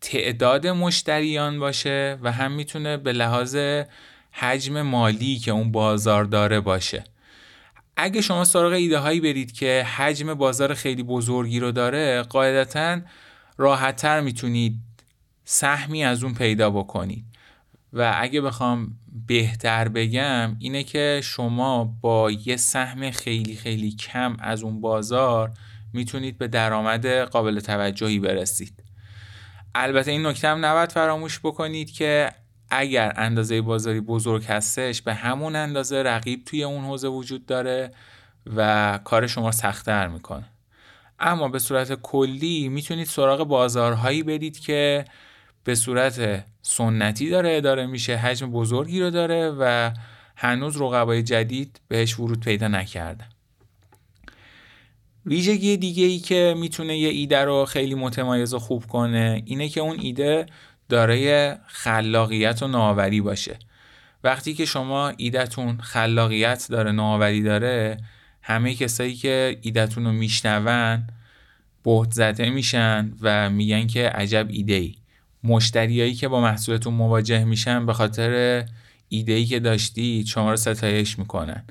تعداد 0.00 0.66
مشتریان 0.66 1.60
باشه 1.60 2.18
و 2.22 2.32
هم 2.32 2.52
می‌تونه 2.52 2.96
به 2.96 3.12
لحاظ 3.12 3.56
حجم 4.32 4.82
مالی 4.82 5.38
که 5.38 5.50
اون 5.50 5.72
بازار 5.72 6.24
داره 6.24 6.60
باشه. 6.60 7.04
اگه 7.96 8.20
شما 8.20 8.44
سراغ 8.44 8.72
ایده 8.72 8.98
هایی 8.98 9.20
برید 9.20 9.52
که 9.52 9.86
حجم 9.96 10.34
بازار 10.34 10.74
خیلی 10.74 11.02
بزرگی 11.02 11.60
رو 11.60 11.72
داره 11.72 12.22
قاعدتا 12.22 13.00
راحتتر 13.58 14.20
می‌تونید 14.20 14.78
سهمی 15.44 16.04
از 16.04 16.24
اون 16.24 16.34
پیدا 16.34 16.70
بکنید. 16.70 17.24
و 17.92 18.14
اگه 18.16 18.40
بخوام 18.40 18.96
بهتر 19.26 19.88
بگم 19.88 20.56
اینه 20.58 20.82
که 20.82 21.20
شما 21.24 21.84
با 22.00 22.30
یه 22.30 22.56
سهم 22.56 23.10
خیلی 23.10 23.56
خیلی 23.56 23.90
کم 23.92 24.36
از 24.40 24.62
اون 24.62 24.80
بازار 24.80 25.52
می‌تونید 25.92 26.38
به 26.38 26.48
درآمد 26.48 27.06
قابل 27.06 27.60
توجهی 27.60 28.18
برسید. 28.18 28.82
البته 29.74 30.10
این 30.10 30.26
نکته 30.26 30.48
هم 30.48 30.64
نباید 30.64 30.92
فراموش 30.92 31.40
بکنید 31.40 31.90
که 31.92 32.30
اگر 32.70 33.12
اندازه 33.16 33.60
بازاری 33.60 34.00
بزرگ 34.00 34.44
هستش 34.44 35.02
به 35.02 35.14
همون 35.14 35.56
اندازه 35.56 36.02
رقیب 36.02 36.44
توی 36.44 36.64
اون 36.64 36.84
حوزه 36.84 37.08
وجود 37.08 37.46
داره 37.46 37.90
و 38.56 38.98
کار 39.04 39.26
شما 39.26 39.52
سختتر 39.52 40.08
می‌کنه. 40.08 40.44
اما 41.18 41.48
به 41.48 41.58
صورت 41.58 41.94
کلی 41.94 42.68
می‌تونید 42.68 43.06
سراغ 43.06 43.44
بازارهایی 43.44 44.22
برید 44.22 44.58
که 44.58 45.04
به 45.64 45.74
صورت 45.74 46.44
سنتی 46.62 47.30
داره 47.30 47.56
اداره 47.56 47.86
میشه 47.86 48.16
حجم 48.16 48.50
بزرگی 48.50 49.00
رو 49.00 49.10
داره 49.10 49.50
و 49.50 49.90
هنوز 50.36 50.80
رقبای 50.80 51.22
جدید 51.22 51.80
بهش 51.88 52.20
ورود 52.20 52.40
پیدا 52.40 52.68
نکرده. 52.68 53.24
ویژگی 55.26 55.76
دیگه 55.76 56.04
ای 56.04 56.18
که 56.18 56.54
می‌تونه 56.58 56.98
یه 56.98 57.08
ایده 57.08 57.44
رو 57.44 57.64
خیلی 57.64 57.94
متمایز 57.94 58.54
و 58.54 58.58
خوب 58.58 58.86
کنه 58.86 59.42
اینه 59.46 59.68
که 59.68 59.80
اون 59.80 60.00
ایده 60.00 60.46
دارای 60.88 61.54
خلاقیت 61.66 62.62
و 62.62 62.68
نوآوری 62.68 63.20
باشه. 63.20 63.58
وقتی 64.24 64.54
که 64.54 64.64
شما 64.64 65.12
ایدهتون 65.16 65.78
خلاقیت 65.80 66.66
داره 66.70 66.92
نوآوری 66.92 67.42
داره 67.42 67.96
همه 68.42 68.74
کسایی 68.74 69.14
که 69.14 69.58
ایدهتون 69.62 70.04
رو 70.04 70.12
میشنون 70.12 71.06
بهت 71.84 72.12
زده 72.12 72.50
میشن 72.50 73.12
و 73.20 73.50
میگن 73.50 73.86
که 73.86 74.08
عجب 74.08 74.46
ایده 74.50 74.74
ای 74.74 74.94
مشتریایی 75.44 76.14
که 76.14 76.28
با 76.28 76.40
محصولتون 76.40 76.94
مواجه 76.94 77.44
میشن 77.44 77.86
به 77.86 77.92
خاطر 77.92 78.64
ایده 79.08 79.32
ای 79.32 79.44
که 79.44 79.60
داشتی 79.60 80.24
شما 80.26 80.50
رو 80.50 80.56
ستایش 80.56 81.18
می‌کنن. 81.18 81.64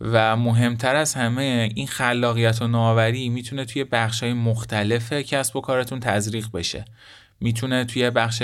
و 0.00 0.36
مهمتر 0.36 0.96
از 0.96 1.14
همه 1.14 1.70
این 1.74 1.86
خلاقیت 1.86 2.62
و 2.62 2.68
نوآوری 2.68 3.28
می‌تونه 3.28 3.64
توی 3.64 3.84
بخش 3.84 4.22
های 4.22 4.32
مختلف 4.32 5.12
کسب 5.12 5.56
و 5.56 5.60
کارتون 5.60 6.00
تزریق 6.00 6.46
بشه. 6.54 6.84
می‌تونه 7.40 7.84
توی 7.84 8.10
بخش 8.10 8.42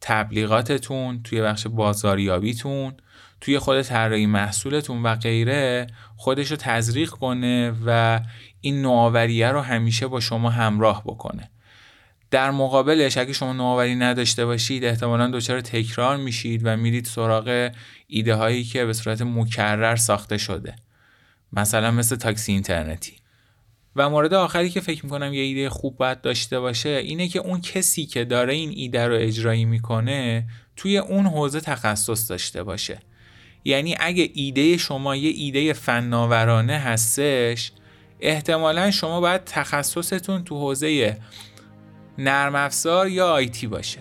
تبلیغاتتون 0.00 1.22
توی 1.22 1.42
بخش 1.42 1.66
بازاریابیتون 1.66 2.92
توی 3.40 3.58
خود 3.58 3.82
طراحی 3.82 4.26
محصولتون 4.26 5.02
و 5.02 5.14
غیره 5.14 5.86
خودش 6.16 6.50
رو 6.50 6.56
تزریق 6.56 7.10
کنه 7.10 7.72
و 7.86 8.20
این 8.60 8.82
نوآوریه 8.82 9.48
رو 9.48 9.60
همیشه 9.60 10.06
با 10.06 10.20
شما 10.20 10.50
همراه 10.50 11.02
بکنه. 11.06 11.50
در 12.32 12.50
مقابلش 12.50 13.16
اگه 13.16 13.32
شما 13.32 13.52
نوآوری 13.52 13.94
نداشته 13.94 14.46
باشید 14.46 14.84
احتمالا 14.84 15.30
دچار 15.30 15.60
تکرار 15.60 16.16
میشید 16.16 16.60
و 16.64 16.76
میرید 16.76 17.04
سراغ 17.04 17.70
ایده 18.06 18.34
هایی 18.34 18.64
که 18.64 18.84
به 18.84 18.92
صورت 18.92 19.22
مکرر 19.22 19.96
ساخته 19.96 20.38
شده. 20.38 20.76
مثلا 21.52 21.90
مثل 21.90 22.16
تاکسی 22.16 22.52
اینترنتی. 22.52 23.12
و 23.96 24.10
مورد 24.10 24.34
آخری 24.34 24.70
که 24.70 24.80
فکر 24.80 25.04
می‌کنم 25.04 25.34
یه 25.34 25.42
ایده 25.42 25.70
خوب 25.70 25.96
باید 25.96 26.20
داشته 26.20 26.60
باشه 26.60 26.88
اینه 26.88 27.28
که 27.28 27.38
اون 27.38 27.60
کسی 27.60 28.06
که 28.06 28.24
داره 28.24 28.54
این 28.54 28.70
ایده 28.76 29.06
رو 29.06 29.16
اجرایی 29.18 29.64
می‌کنه 29.64 30.46
توی 30.76 30.98
اون 30.98 31.26
حوزه 31.26 31.60
تخصص 31.60 32.30
داشته 32.30 32.62
باشه. 32.62 32.98
یعنی 33.64 33.96
اگه 34.00 34.30
ایده 34.34 34.76
شما 34.76 35.16
یه 35.16 35.30
ایده 35.30 35.72
فناورانه 35.72 36.78
هستش 36.78 37.72
احتمالا 38.20 38.90
شما 38.90 39.20
باید 39.20 39.44
تخصصتون 39.44 40.44
تو 40.44 40.58
حوزه 40.58 41.16
نرم 42.18 42.54
افزار 42.54 43.08
یا 43.08 43.28
آیتی 43.28 43.66
باشه. 43.66 44.00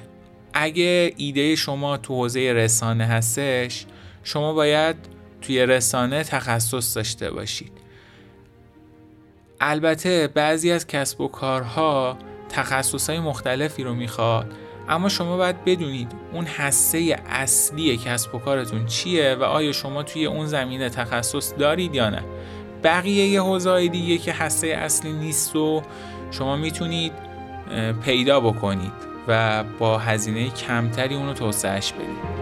اگه 0.54 1.14
ایده 1.18 1.56
شما 1.56 1.98
تو 1.98 2.16
حوزه 2.16 2.54
رسانه 2.54 3.06
هستش 3.06 3.86
شما 4.24 4.54
باید 4.54 4.96
توی 5.42 5.66
رسانه 5.66 6.24
تخصص 6.24 6.98
داشته 6.98 7.32
باشید. 7.32 7.72
البته 9.60 10.28
بعضی 10.28 10.72
از 10.72 10.88
کسب 10.88 11.22
و 11.22 11.28
کارها 11.28 12.18
تخصصهای 12.50 13.20
مختلفی 13.20 13.84
رو 13.84 13.94
می‌خواد 13.94 14.54
اما 14.90 15.10
شما 15.10 15.38
باید 15.38 15.66
بدونید 15.66 16.12
اون 16.34 16.46
حسه 16.46 17.20
اصلی 17.30 17.98
کسب 17.98 18.36
و 18.36 18.40
کارتون 18.40 18.86
چیه 18.86 19.36
و 19.36 19.44
آیا 19.44 19.72
شما 19.72 20.04
توی 20.04 20.26
اون 20.26 20.46
زمینه 20.46 20.90
تخصص 20.90 21.54
دارید 21.58 21.96
یا 21.96 22.10
نه. 22.10 22.24
بقیه 22.84 23.28
یه 23.28 23.42
حوزه 23.42 23.88
دیگه 23.88 24.18
که 24.18 24.32
حسه 24.32 24.68
اصلی 24.68 25.14
نیست 25.14 25.56
و 25.56 25.82
شما 26.32 26.56
می‌تونید 26.56 27.31
پیدا 28.06 28.40
بکنید 28.40 28.92
و 29.28 29.64
با 29.80 29.98
هزینه 29.98 30.50
کمتری 30.50 31.16
اونو 31.16 31.34
توسعهش 31.34 31.92
بدید. 31.94 32.42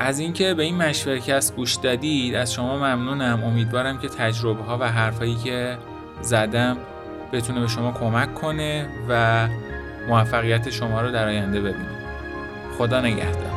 از 0.00 0.18
اینکه 0.18 0.54
به 0.54 0.62
این 0.62 0.76
مشورکست 0.76 1.56
گوش 1.56 1.74
دادید 1.74 2.34
از 2.34 2.52
شما 2.52 2.76
ممنونم. 2.76 3.44
امیدوارم 3.44 3.98
که 3.98 4.08
تجربه 4.08 4.62
ها 4.62 4.78
و 4.78 4.88
حرفایی 4.88 5.34
که 5.34 5.78
زدم 6.20 6.76
بتونه 7.32 7.60
به 7.60 7.66
شما 7.66 7.92
کمک 7.92 8.34
کنه 8.34 8.88
و 9.08 9.48
موفقیت 10.08 10.70
شما 10.70 11.00
رو 11.00 11.10
در 11.10 11.28
آینده 11.28 11.60
ببینید 11.60 11.91
خدا 12.78 13.00
نگهدار. 13.00 13.51